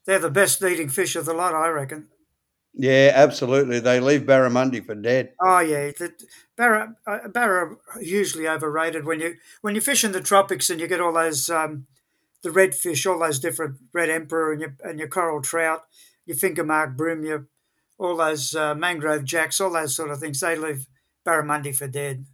They're 0.06 0.20
the 0.20 0.30
best 0.30 0.62
eating 0.62 0.88
fish 0.88 1.16
of 1.16 1.24
the 1.24 1.34
lot, 1.34 1.54
I 1.54 1.68
reckon. 1.68 2.06
Yeah, 2.74 3.12
absolutely. 3.14 3.80
They 3.80 4.00
leave 4.00 4.22
barramundi 4.22 4.84
for 4.84 4.94
dead. 4.94 5.32
Oh 5.42 5.58
yeah, 5.58 5.90
the, 5.90 6.12
barra 6.56 6.94
uh, 7.06 7.28
barra 7.28 7.76
hugely 8.00 8.46
overrated. 8.48 9.04
When 9.04 9.20
you 9.20 9.36
when 9.60 9.74
you 9.74 9.80
fish 9.80 10.04
in 10.04 10.12
the 10.12 10.20
tropics 10.20 10.70
and 10.70 10.80
you 10.80 10.86
get 10.86 11.00
all 11.00 11.12
those 11.12 11.50
um, 11.50 11.86
the 12.42 12.50
red 12.50 12.74
fish, 12.74 13.06
all 13.06 13.18
those 13.18 13.40
different 13.40 13.76
red 13.92 14.08
emperor 14.08 14.52
and 14.52 14.60
your 14.60 14.76
and 14.84 14.98
your 14.98 15.08
coral 15.08 15.42
trout, 15.42 15.82
your 16.26 16.36
finger 16.36 16.64
mark 16.64 16.96
bream, 16.96 17.24
your 17.24 17.48
all 17.98 18.16
those 18.16 18.54
uh, 18.54 18.74
mangrove 18.74 19.24
jacks, 19.24 19.60
all 19.60 19.70
those 19.72 19.94
sort 19.94 20.10
of 20.10 20.20
things, 20.20 20.40
they 20.40 20.56
leave 20.56 20.86
barramundi 21.26 21.74
for 21.74 21.88
dead. 21.88 22.24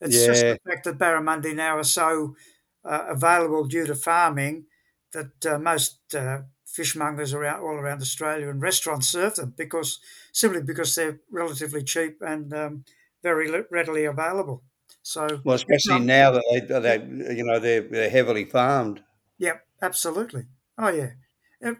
It's 0.00 0.24
just 0.24 0.46
the 0.48 0.58
fact 0.70 0.84
that 0.84 0.98
barramundi 0.98 1.54
now 1.54 1.78
are 1.78 1.84
so 1.84 2.36
uh, 2.84 3.06
available 3.08 3.64
due 3.64 3.86
to 3.86 3.94
farming 3.94 4.66
that 5.12 5.46
uh, 5.46 5.58
most 5.58 5.98
uh, 6.14 6.40
fishmongers 6.76 7.32
around 7.34 7.60
all 7.60 7.76
around 7.76 8.00
Australia 8.02 8.48
and 8.48 8.60
restaurants 8.62 9.08
serve 9.08 9.36
them 9.36 9.54
because 9.56 10.00
simply 10.32 10.62
because 10.62 10.94
they're 10.94 11.20
relatively 11.30 11.82
cheap 11.82 12.20
and 12.20 12.52
um, 12.54 12.84
very 13.22 13.50
readily 13.70 14.04
available. 14.04 14.62
So, 15.02 15.26
Well, 15.44 15.54
especially 15.54 16.00
um, 16.00 16.06
now 16.06 16.32
that 16.32 16.44
they, 16.50 16.80
they 16.80 17.34
you 17.36 17.44
know, 17.44 17.58
they're, 17.58 17.80
they're 17.80 18.10
heavily 18.10 18.44
farmed. 18.44 19.02
Yeah, 19.38 19.58
absolutely. 19.82 20.46
Oh 20.78 20.88
yeah. 20.88 21.12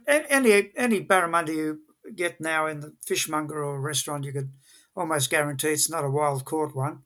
Any 0.06 0.72
any 0.76 1.04
barramundi 1.04 1.54
you 1.56 1.80
get 2.14 2.40
now 2.40 2.66
in 2.66 2.80
the 2.80 2.94
fishmonger 3.04 3.62
or 3.62 3.80
restaurant, 3.80 4.24
you 4.24 4.32
could 4.32 4.52
almost 4.94 5.30
guarantee 5.30 5.72
it's 5.72 5.90
not 5.90 6.04
a 6.04 6.11
wild 6.11 6.44
caught 6.44 6.74
one. 6.74 7.02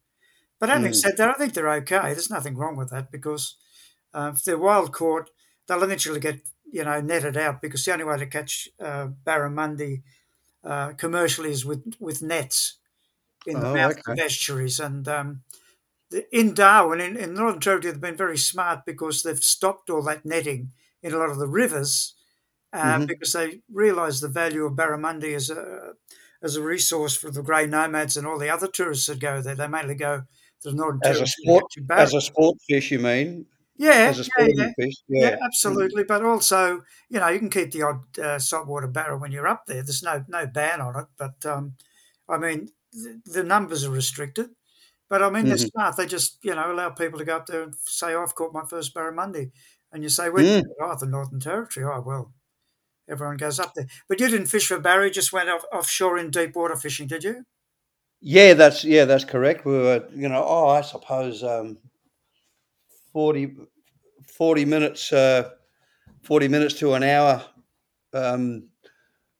But 0.60 0.70
having 0.70 0.92
Mm. 0.92 0.94
said 0.94 1.16
that, 1.18 1.30
I 1.30 1.34
think 1.34 1.54
they're 1.54 1.70
okay. 1.82 2.12
There's 2.14 2.30
nothing 2.30 2.56
wrong 2.56 2.76
with 2.76 2.90
that 2.90 3.10
because 3.12 3.56
uh, 4.14 4.32
if 4.34 4.44
they're 4.44 4.58
wild 4.58 4.92
caught, 4.92 5.30
they'll 5.66 5.82
eventually 5.84 6.20
get 6.20 6.42
you 6.72 6.84
know 6.84 7.00
netted 7.00 7.36
out 7.36 7.62
because 7.62 7.84
the 7.84 7.92
only 7.92 8.04
way 8.04 8.18
to 8.18 8.26
catch 8.26 8.68
uh, 8.80 9.08
barramundi 9.24 10.02
uh, 10.64 10.92
commercially 10.94 11.50
is 11.52 11.64
with 11.66 11.96
with 12.00 12.22
nets 12.22 12.78
in 13.46 13.60
the 13.60 13.66
Oh, 13.66 13.72
mouth 13.72 13.92
of 14.06 14.06
okay. 14.08 14.20
estuaries 14.24 14.80
and. 14.80 15.08
Um, 15.08 15.42
the- 16.10 16.26
in 16.36 16.54
Darwin, 16.54 17.00
in, 17.00 17.16
in 17.16 17.34
Northern 17.34 17.60
Territory, 17.60 17.92
they've 17.92 18.00
been 18.00 18.16
very 18.16 18.38
smart 18.38 18.84
because 18.86 19.22
they've 19.22 19.42
stopped 19.42 19.90
all 19.90 20.02
that 20.04 20.24
netting 20.24 20.72
in 21.02 21.12
a 21.12 21.18
lot 21.18 21.30
of 21.30 21.38
the 21.38 21.48
rivers 21.48 22.14
uh, 22.72 23.00
Mhm. 23.00 23.06
because 23.06 23.32
they 23.32 23.62
realise 23.72 24.20
the 24.20 24.28
value 24.28 24.64
of 24.66 24.74
barramundi 24.74 25.34
as 25.34 25.50
a 25.50 25.94
as 26.42 26.56
a 26.56 26.62
resource 26.62 27.16
for 27.16 27.30
the 27.30 27.42
grey 27.42 27.66
nomads 27.66 28.16
and 28.16 28.26
all 28.26 28.38
the 28.38 28.50
other 28.50 28.68
tourists 28.68 29.06
that 29.06 29.20
go 29.20 29.42
there. 29.42 29.54
They 29.56 29.68
mainly 29.68 29.94
go 29.94 30.22
to 30.62 30.70
the 30.70 30.74
Northern 30.76 31.02
As 31.04 31.20
a 31.20 31.26
Territory. 31.26 31.32
to 31.44 31.62
sport, 31.66 31.66
as 31.94 32.14
a 32.14 32.20
sport 32.22 32.56
fish, 32.66 32.90
you 32.90 32.98
mean? 33.00 33.46
Yeah, 33.80 34.12
yeah, 34.38 34.46
yeah. 34.54 34.68
yeah, 34.78 34.90
yeah. 35.08 35.36
absolutely. 35.44 36.04
But 36.04 36.24
also, 36.24 36.82
you 37.08 37.20
know, 37.20 37.28
you 37.28 37.38
can 37.38 37.50
keep 37.50 37.72
the 37.72 37.82
odd 37.82 38.18
uh, 38.18 38.38
saltwater 38.38 38.88
barra 38.88 39.18
when 39.18 39.32
you're 39.32 39.48
up 39.48 39.66
there. 39.66 39.82
There's 39.82 40.02
no 40.02 40.24
no 40.28 40.46
ban 40.46 40.80
on 40.80 40.96
it, 41.00 41.06
but 41.18 41.44
um, 41.46 41.74
I 42.28 42.38
mean, 42.38 42.68
the, 42.92 43.20
the 43.26 43.44
numbers 43.44 43.84
are 43.84 43.90
restricted. 43.90 44.50
But 45.10 45.22
I 45.22 45.30
mean, 45.30 45.46
they're 45.46 45.56
Mhm. 45.56 45.70
smart. 45.72 45.96
They 45.96 46.06
just 46.06 46.38
you 46.44 46.54
know 46.54 46.72
allow 46.72 46.90
people 46.90 47.18
to 47.18 47.24
go 47.24 47.36
up 47.36 47.46
there 47.46 47.62
and 47.64 47.74
say, 47.86 48.14
"Oh, 48.14 48.22
"I've 48.22 48.34
caught 48.36 48.54
my 48.54 48.64
first 48.68 48.94
barramundi," 48.94 49.52
and 49.92 50.02
you 50.04 50.08
say, 50.10 50.30
"Where?" 50.30 50.44
Mm. 50.44 50.62
Oh, 50.80 50.96
the 50.98 51.06
Northern 51.06 51.40
Territory. 51.40 51.86
Oh, 51.86 52.00
well, 52.02 52.34
everyone 53.08 53.36
goes 53.38 53.60
up 53.60 53.74
there. 53.74 53.86
But 54.08 54.20
you 54.20 54.28
didn't 54.28 54.48
fish 54.48 54.68
for 54.68 54.78
barra. 54.80 55.06
You 55.06 55.12
just 55.12 55.32
went 55.32 55.50
off, 55.50 55.64
offshore 55.72 56.18
in 56.18 56.30
deep 56.30 56.56
water 56.56 56.76
fishing, 56.76 57.08
did 57.08 57.24
you? 57.24 57.44
Yeah, 58.20 58.54
that's 58.54 58.84
yeah, 58.84 59.04
that's 59.06 59.24
correct. 59.24 59.64
We 59.64 59.72
were, 59.72 60.06
you 60.14 60.28
know, 60.28 60.44
oh, 60.46 60.68
I 60.68 60.82
suppose 60.82 61.42
um, 61.42 61.78
40, 63.12 63.56
40 64.26 64.64
minutes, 64.64 65.12
uh, 65.12 65.50
forty 66.22 66.48
minutes 66.48 66.74
to 66.74 66.94
an 66.94 67.02
hour 67.02 67.44
um, 68.12 68.68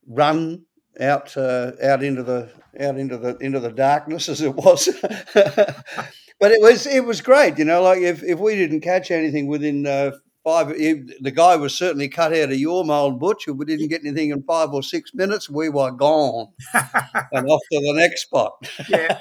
run 0.06 0.64
out 1.00 1.37
uh, 1.37 1.72
out 1.83 2.02
into 2.02 2.22
the 2.22 2.50
out 2.78 2.98
into 2.98 3.16
the 3.18 3.37
into 3.38 3.61
the 3.61 3.70
darkness 3.72 4.28
as 4.28 4.40
it 4.40 4.54
was. 4.54 4.88
but 5.35 6.50
it 6.52 6.61
was 6.61 6.87
it 6.87 7.04
was 7.04 7.20
great, 7.20 7.59
you 7.59 7.64
know. 7.64 7.83
Like 7.83 8.00
if, 8.00 8.22
if 8.22 8.38
we 8.38 8.56
didn't 8.56 8.80
catch 8.80 9.11
anything 9.11 9.46
within 9.46 9.87
uh, 9.87 10.12
five, 10.44 10.70
if- 10.72 11.22
the 11.22 11.30
guy 11.30 11.56
was 11.56 11.76
certainly 11.76 12.09
cut 12.09 12.33
out 12.33 12.50
of 12.52 12.59
your 12.59 12.85
mould 12.85 13.18
butch. 13.20 13.46
If 13.48 13.56
we 13.56 13.64
didn't 13.64 13.88
get 13.88 14.04
anything 14.04 14.30
in 14.30 14.42
five 14.42 14.70
or 14.72 14.83
six 14.83 15.14
minutes, 15.14 15.48
we 15.48 15.68
were 15.68 15.90
gone 15.90 16.48
and 16.74 17.48
off 17.48 17.61
to 17.72 17.80
the 17.80 17.94
next 17.94 18.22
spot. 18.22 18.68
yeah. 18.88 19.18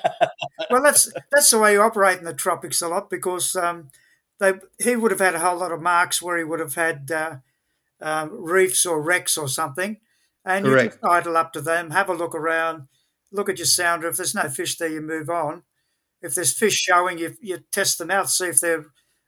Well, 0.70 0.84
that's 0.84 1.12
that's 1.32 1.52
the 1.52 1.60
way 1.60 1.74
you 1.74 1.82
operate 1.82 2.20
in 2.20 2.26
the 2.26 2.34
tropics 2.34 2.82
a 2.82 2.88
lot 2.88 3.10
because 3.10 3.56
um, 3.56 3.90
they 4.40 4.54
he 4.82 4.96
would 4.96 5.12
have 5.12 5.20
had 5.20 5.36
a 5.36 5.40
whole 5.40 5.58
lot 5.58 5.72
of 5.72 5.82
marks 5.82 6.22
where 6.22 6.38
he 6.38 6.44
would 6.44 6.60
have 6.60 6.76
had 6.76 7.12
uh, 7.12 7.38
um, 8.02 8.44
reefs 8.44 8.86
or 8.86 9.02
wrecks 9.02 9.38
or 9.38 9.48
something, 9.48 9.98
and 10.46 10.66
you 10.66 10.72
Correct. 10.72 10.94
just 10.94 11.06
idle 11.06 11.38
up 11.38 11.54
to 11.54 11.62
them, 11.62 11.92
have 11.92 12.10
a 12.10 12.14
look 12.14 12.36
around, 12.36 12.88
look 13.32 13.50
at 13.50 13.58
your 13.58 13.66
sounder. 13.66 14.08
If 14.08 14.18
there's 14.18 14.36
no 14.36 14.50
fish 14.50 14.78
there, 14.78 14.90
you 14.90 15.02
move 15.02 15.30
on. 15.30 15.64
If 16.22 16.36
there's 16.36 16.58
fish 16.58 16.76
showing, 16.76 17.18
you 17.18 17.36
you 17.42 17.60
test 17.72 17.98
them 17.98 18.12
out, 18.12 18.30
see 18.30 18.48
if 18.48 18.60
they're 18.60 18.86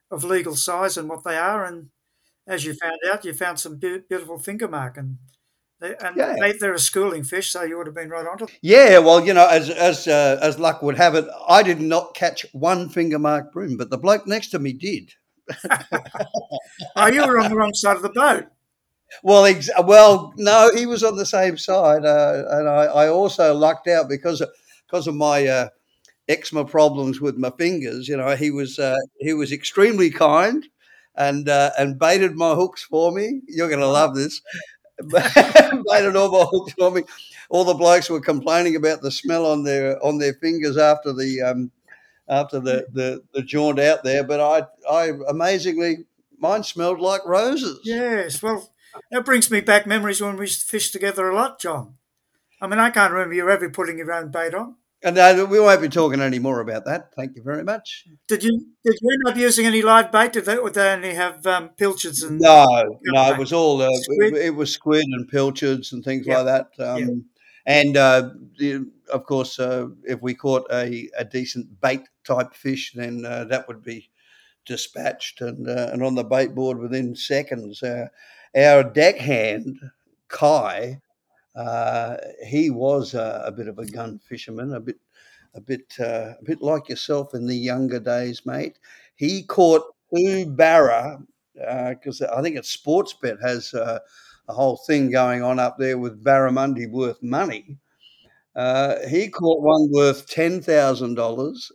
of 0.10 0.24
legal 0.24 0.56
size 0.56 0.98
and 0.98 1.08
what 1.10 1.24
they 1.24 1.38
are, 1.38 1.66
and 1.66 1.90
as 2.48 2.66
you 2.66 2.74
found 2.74 3.00
out, 3.10 3.24
you 3.26 3.34
found 3.34 3.60
some 3.60 3.78
beau- 3.78 4.04
beautiful 4.10 4.40
finger 4.40 4.68
mark 4.68 4.98
and. 4.98 5.18
They, 5.82 5.96
and 5.98 6.16
Yeah. 6.16 6.36
they, 6.40 6.54
they're 6.54 6.76
a 6.76 6.80
schooling 6.80 7.24
fish, 7.24 7.50
so 7.52 7.64
you 7.64 7.76
would 7.78 7.88
have 7.88 7.96
been 7.96 8.10
right 8.10 8.26
onto 8.26 8.46
them. 8.46 8.56
Yeah, 8.62 9.00
well, 9.00 9.26
you 9.26 9.34
know, 9.34 9.48
as 9.48 9.70
as 9.70 10.08
uh, 10.08 10.40
as 10.42 10.60
luck 10.60 10.82
would 10.84 10.96
have 10.98 11.16
it, 11.16 11.26
I 11.48 11.64
did 11.64 11.82
not 11.82 12.14
catch 12.14 12.46
one 12.54 12.88
finger 12.88 13.18
mark 13.20 13.52
bream, 13.52 13.78
but 13.78 13.90
the 13.90 13.98
bloke 13.98 14.28
next 14.28 14.50
to 14.50 14.60
me 14.60 14.74
did. 14.74 15.14
Oh, 16.96 17.08
you 17.08 17.26
were 17.26 17.40
on 17.40 17.50
the 17.50 17.56
wrong 17.56 17.74
side 17.74 17.96
of 17.96 18.02
the 18.02 18.10
boat. 18.10 18.46
Well, 19.24 19.46
ex- 19.46 19.70
well, 19.86 20.34
no, 20.38 20.72
he 20.76 20.86
was 20.86 21.04
on 21.04 21.18
the 21.18 21.26
same 21.26 21.58
side, 21.58 22.06
uh, 22.06 22.44
and 22.50 22.70
I, 22.70 22.86
I 22.86 23.08
also 23.10 23.54
lucked 23.54 23.88
out 23.88 24.10
because 24.10 24.42
of, 24.42 24.50
because 24.88 25.08
of 25.08 25.16
my 25.16 25.48
uh, 25.48 25.70
eczema 26.30 26.66
problems 26.66 27.22
with 27.22 27.38
my 27.38 27.52
fingers. 27.58 28.08
You 28.08 28.18
know, 28.18 28.36
he 28.36 28.52
was 28.52 28.80
uh, 28.80 28.98
he 29.20 29.34
was 29.34 29.52
extremely 29.52 30.12
kind 30.12 30.68
and 31.16 31.50
uh, 31.50 31.72
and 31.78 32.00
baited 32.00 32.36
my 32.36 32.56
hooks 32.56 32.84
for 32.84 33.12
me. 33.12 33.42
You're 33.48 33.70
going 33.70 33.82
to 33.82 33.88
love 33.88 34.16
this. 34.16 34.42
Baited 35.10 36.16
all 36.16 36.32
my 36.32 36.46
hooks 36.50 36.74
for 36.74 36.92
me. 36.92 37.04
All 37.50 37.64
the 37.64 37.74
blokes 37.74 38.10
were 38.10 38.22
complaining 38.22 38.76
about 38.76 39.02
the 39.02 39.12
smell 39.12 39.46
on 39.46 39.64
their 39.64 40.04
on 40.04 40.18
their 40.18 40.34
fingers 40.36 40.78
after 40.78 41.14
the 41.14 41.42
um, 41.42 41.72
after 42.28 42.60
the, 42.60 42.88
the 42.94 43.24
the 43.34 43.42
jaunt 43.42 43.80
out 43.80 44.04
there, 44.04 44.24
but 44.24 44.40
I 44.40 44.68
I 44.90 45.12
amazingly 45.28 46.06
mine 46.38 46.64
smelled 46.64 47.00
like 47.00 47.26
roses. 47.26 47.80
Yes, 47.84 48.42
well, 48.42 48.72
that 49.12 49.26
brings 49.26 49.52
me 49.52 49.62
back 49.62 49.86
memories 49.86 50.22
when 50.22 50.38
we 50.38 50.44
used 50.44 50.62
to 50.62 50.68
fish 50.68 50.92
together 50.92 51.30
a 51.30 51.36
lot, 51.36 51.60
John. 51.60 51.96
I 52.62 52.68
mean, 52.68 52.80
I 52.80 52.90
can't 52.92 53.12
remember 53.12 53.34
you 53.34 53.50
ever 53.50 53.70
putting 53.70 53.98
your 53.98 54.12
own 54.12 54.30
bait 54.30 54.54
on. 54.54 54.76
And 55.04 55.18
uh, 55.18 55.48
we 55.50 55.60
won't 55.60 55.82
be 55.82 55.90
talking 55.90 56.22
any 56.22 56.38
more 56.40 56.60
about 56.60 56.86
that. 56.86 57.12
Thank 57.16 57.36
you 57.36 57.42
very 57.44 57.64
much. 57.64 58.06
Did 58.28 58.44
you? 58.44 58.68
Did 58.86 58.96
you 59.02 59.10
end 59.12 59.28
up 59.34 59.38
using 59.38 59.66
any 59.66 59.82
live 59.82 60.12
bait? 60.12 60.34
Did 60.34 60.46
they, 60.46 60.60
would 60.60 60.76
they 60.76 60.90
only 60.92 61.16
have 61.16 61.46
um, 61.48 61.70
pilchards 61.70 62.22
and? 62.22 62.40
No, 62.40 63.00
no, 63.04 63.32
it 63.32 63.38
was 63.38 63.52
all 63.52 63.82
uh, 63.82 63.90
Squid? 63.92 64.34
it, 64.34 64.46
it 64.46 64.56
was 64.56 64.72
squid 64.72 65.06
and 65.06 65.28
pilchards 65.28 65.92
and 65.92 66.04
things 66.04 66.28
Yeah. 66.28 66.42
like 66.42 66.68
that. 66.78 66.88
Um, 66.88 67.26
And 67.66 67.96
uh, 67.96 68.30
of 69.14 69.26
course, 69.26 69.60
uh, 69.60 69.88
if 70.04 70.20
we 70.22 70.34
caught 70.34 70.66
a, 70.72 71.10
a 71.18 71.24
decent 71.24 71.80
bait 71.80 72.02
type 72.24 72.54
fish, 72.56 72.94
then 72.96 73.24
uh, 73.26 73.44
that 73.46 73.68
would 73.68 73.84
be 73.84 74.10
dispatched 74.66 75.42
and 75.42 75.68
uh, 75.68 75.90
and 75.92 76.04
on 76.04 76.16
the 76.16 76.24
bait 76.24 76.54
board 76.56 76.80
within 76.80 77.16
seconds. 77.16 77.84
Uh, 77.84 78.08
our 78.56 78.84
deckhand 78.84 79.80
Kai, 80.28 81.00
uh, 81.56 82.18
he 82.46 82.70
was 82.70 83.16
uh, 83.16 83.44
a 83.46 83.52
bit 83.52 83.68
of 83.68 83.80
a 83.80 83.86
gun 83.86 84.20
fisherman, 84.20 84.74
a 84.74 84.80
bit 84.80 85.00
a 85.54 85.62
bit 85.62 85.94
uh, 86.00 86.34
a 86.40 86.44
bit 86.44 86.62
like 86.62 86.90
yourself 86.90 87.34
in 87.34 87.46
the 87.46 87.56
younger 87.56 88.00
days, 88.00 88.46
mate. 88.46 88.80
He 89.16 89.44
caught 89.44 89.84
two 90.16 90.46
barra 90.46 91.20
because 91.54 92.22
I 92.22 92.42
think 92.42 92.56
it's 92.56 92.76
Sportsbet 92.76 93.42
has 93.42 93.74
uh, 93.74 94.00
a 94.48 94.54
whole 94.54 94.78
thing 94.88 95.12
going 95.12 95.44
on 95.44 95.60
up 95.60 95.78
there 95.78 95.98
with 95.98 96.24
barramundi 96.24 96.90
worth 96.90 97.22
money. 97.22 97.78
Uh, 98.56 99.08
he 99.08 99.30
caught 99.30 99.62
one 99.62 99.90
worth 99.92 100.28
ten 100.28 100.62
thousand 100.62 101.16
dollars, 101.16 101.72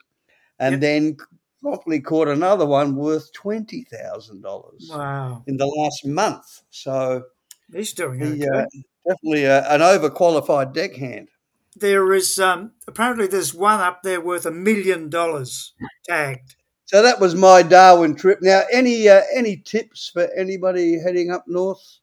and 0.58 0.82
then 0.82 1.16
promptly 1.62 2.00
caught 2.00 2.28
another 2.28 2.66
one 2.66 2.96
worth 2.96 3.32
twenty 3.32 3.84
thousand 3.84 4.42
dollars 4.42 4.88
Wow, 4.90 5.42
in 5.46 5.56
the 5.56 5.66
last 5.66 6.04
month. 6.06 6.62
So 6.70 7.24
he's 7.72 7.94
doing 7.94 8.20
he 8.20 8.48
okay. 8.48 8.66
Definitely 9.08 9.46
uh, 9.46 9.62
an 9.74 9.80
overqualified 9.80 10.72
deckhand. 10.72 11.28
there 11.76 12.12
is 12.14 12.38
um, 12.38 12.72
apparently 12.88 13.26
there's 13.26 13.54
one 13.54 13.80
up 13.80 14.02
there 14.02 14.20
worth 14.20 14.46
a 14.46 14.50
million 14.50 15.08
dollars 15.10 15.74
tagged. 16.08 16.56
So 16.86 17.02
that 17.02 17.18
was 17.20 17.34
my 17.34 17.62
Darwin 17.62 18.14
trip. 18.14 18.38
Now, 18.42 18.62
any 18.72 19.08
uh, 19.08 19.22
any 19.34 19.56
tips 19.56 20.10
for 20.12 20.28
anybody 20.36 21.00
heading 21.00 21.30
up 21.30 21.44
north? 21.48 21.98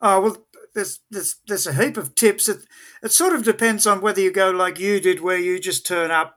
Oh 0.00 0.20
well, 0.20 0.46
there's 0.74 1.00
there's 1.10 1.36
there's 1.46 1.66
a 1.68 1.72
heap 1.74 1.96
of 1.96 2.14
tips. 2.14 2.48
It 2.48 2.58
it 3.02 3.12
sort 3.12 3.34
of 3.34 3.44
depends 3.44 3.86
on 3.86 4.00
whether 4.00 4.20
you 4.20 4.32
go 4.32 4.50
like 4.50 4.78
you 4.80 5.00
did, 5.00 5.20
where 5.20 5.38
you 5.38 5.58
just 5.60 5.86
turn 5.86 6.10
up 6.10 6.36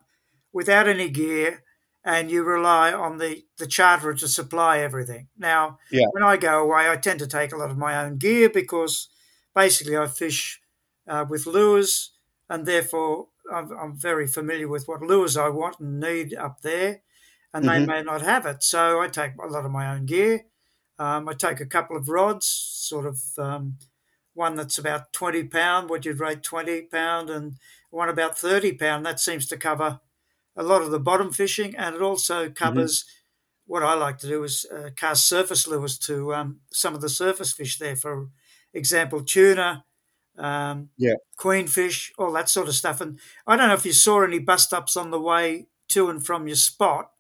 without 0.53 0.88
any 0.88 1.09
gear 1.09 1.63
and 2.05 2.30
you 2.32 2.43
rely 2.43 2.93
on 2.93 3.18
the 3.18 3.43
the 3.57 3.65
charterer 3.68 4.13
to 4.20 4.28
supply 4.28 4.78
everything. 4.80 5.28
Now, 5.38 5.80
Yeah. 5.91 6.05
when 6.11 6.24
I 6.24 6.38
go 6.38 6.63
away, 6.63 6.88
I 6.89 6.95
tend 6.97 7.20
to 7.20 7.28
take 7.28 7.51
a 7.51 7.57
lot 7.57 7.72
of 7.72 7.78
my 7.78 7.97
own 8.05 8.18
gear 8.18 8.47
because 8.49 9.09
basically 9.64 9.97
I 9.97 10.08
fish 10.08 10.62
uh, 11.08 11.26
with 11.30 11.47
lures, 11.47 12.12
and 12.49 12.66
therefore 12.66 13.28
I'm, 13.53 13.72
I'm 13.82 13.95
very 13.97 14.28
familiar 14.28 14.68
with 14.68 14.88
what 14.88 15.01
lures 15.01 15.38
I 15.38 15.49
want 15.49 15.80
and 15.80 15.99
need 15.99 16.36
up 16.36 16.62
there, 16.62 17.01
and 17.53 17.64
Mhm. 17.66 17.70
they 17.70 17.80
may 17.93 18.03
not 18.03 18.22
have 18.22 18.45
it. 18.45 18.64
So 18.64 19.01
I 19.01 19.08
take 19.08 19.34
a 19.41 19.47
lot 19.47 19.66
of 19.66 19.72
my 19.72 19.88
own 19.93 20.05
gear. 20.05 20.45
Um, 20.99 21.30
I 21.30 21.34
take 21.34 21.60
a 21.62 21.66
couple 21.76 21.97
of 21.97 22.10
rods, 22.10 22.47
sort 22.47 23.05
of 23.05 23.20
um, 23.38 23.78
one 24.34 24.55
that's 24.55 24.78
about 24.78 25.14
20 25.14 25.43
pound, 25.45 25.89
what 25.89 26.05
you'd 26.05 26.20
rate 26.20 26.43
20 26.43 26.84
pound, 26.84 27.30
and 27.30 27.58
one 27.91 28.10
about 28.10 28.38
30 28.38 28.74
pound. 28.74 29.05
That 29.05 29.20
seems 29.20 29.47
to 29.47 29.58
cover 29.58 29.99
a 30.55 30.64
lot 30.64 30.82
of 30.84 30.91
the 30.91 30.99
bottom 30.99 31.32
fishing, 31.34 31.76
and 31.76 31.95
it 31.95 32.01
also 32.03 32.49
covers 32.49 33.05
what 33.66 33.84
I 33.84 33.95
like 33.95 34.18
to 34.20 34.28
do 34.28 34.43
is 34.43 34.66
uh, 34.74 34.91
cast 34.95 35.28
surface 35.28 35.68
lures 35.68 35.97
to 35.99 36.34
um, 36.36 36.62
some 36.72 36.95
of 36.95 37.01
the 37.01 37.10
surface 37.10 37.53
fish 37.53 37.78
there 37.80 37.95
for 37.97 38.30
example, 38.74 39.24
tuna, 39.24 39.86
um, 40.38 40.89
Yeah. 40.97 41.15
queenfish, 41.39 42.11
all 42.18 42.32
that 42.34 42.49
sort 42.49 42.68
of 42.68 42.76
stuff. 42.76 43.01
And 43.01 43.20
I 43.45 43.55
don't 43.55 43.68
know 43.70 43.74
if 43.74 43.86
you 43.86 43.93
saw 43.93 44.24
any 44.24 44.39
bust 44.39 44.74
ups 44.74 44.95
on 44.97 45.11
the 45.11 45.20
way 45.20 45.68
to 45.89 46.09
and 46.09 46.24
from 46.26 46.47
your 46.47 46.55
spot. 46.57 47.11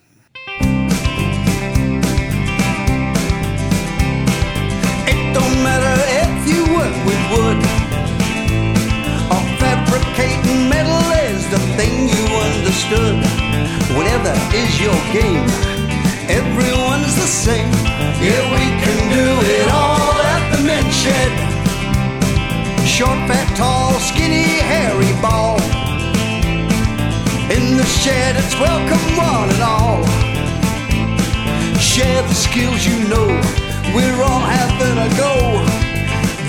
Your 14.79 14.93
game, 15.11 15.47
everyone's 16.29 17.15
the 17.15 17.25
same. 17.25 17.71
Yeah, 18.21 18.43
we 18.53 18.65
can 18.83 18.99
do 19.09 19.27
it 19.57 19.67
all 19.71 20.13
at 20.35 20.55
the 20.55 20.63
men's 20.63 20.93
shed. 20.93 21.33
Short, 22.85 23.17
fat, 23.27 23.49
tall, 23.57 23.93
skinny, 23.99 24.61
hairy, 24.61 25.13
bald. 25.21 25.61
In 27.49 27.77
the 27.77 27.85
shed, 27.85 28.35
it's 28.37 28.53
welcome 28.59 29.05
one 29.17 29.49
and 29.49 29.63
all. 29.63 30.05
Share 31.79 32.21
the 32.21 32.35
skills 32.35 32.85
you 32.85 32.97
know. 33.09 33.27
We're 33.95 34.21
all 34.21 34.45
having 34.45 34.97
a 34.97 35.09
go. 35.17 35.33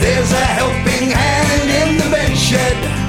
There's 0.00 0.32
a 0.32 0.46
helping 0.60 1.10
hand 1.10 1.70
in 1.80 1.96
the 1.96 2.10
bench 2.10 2.38
shed. 2.38 3.07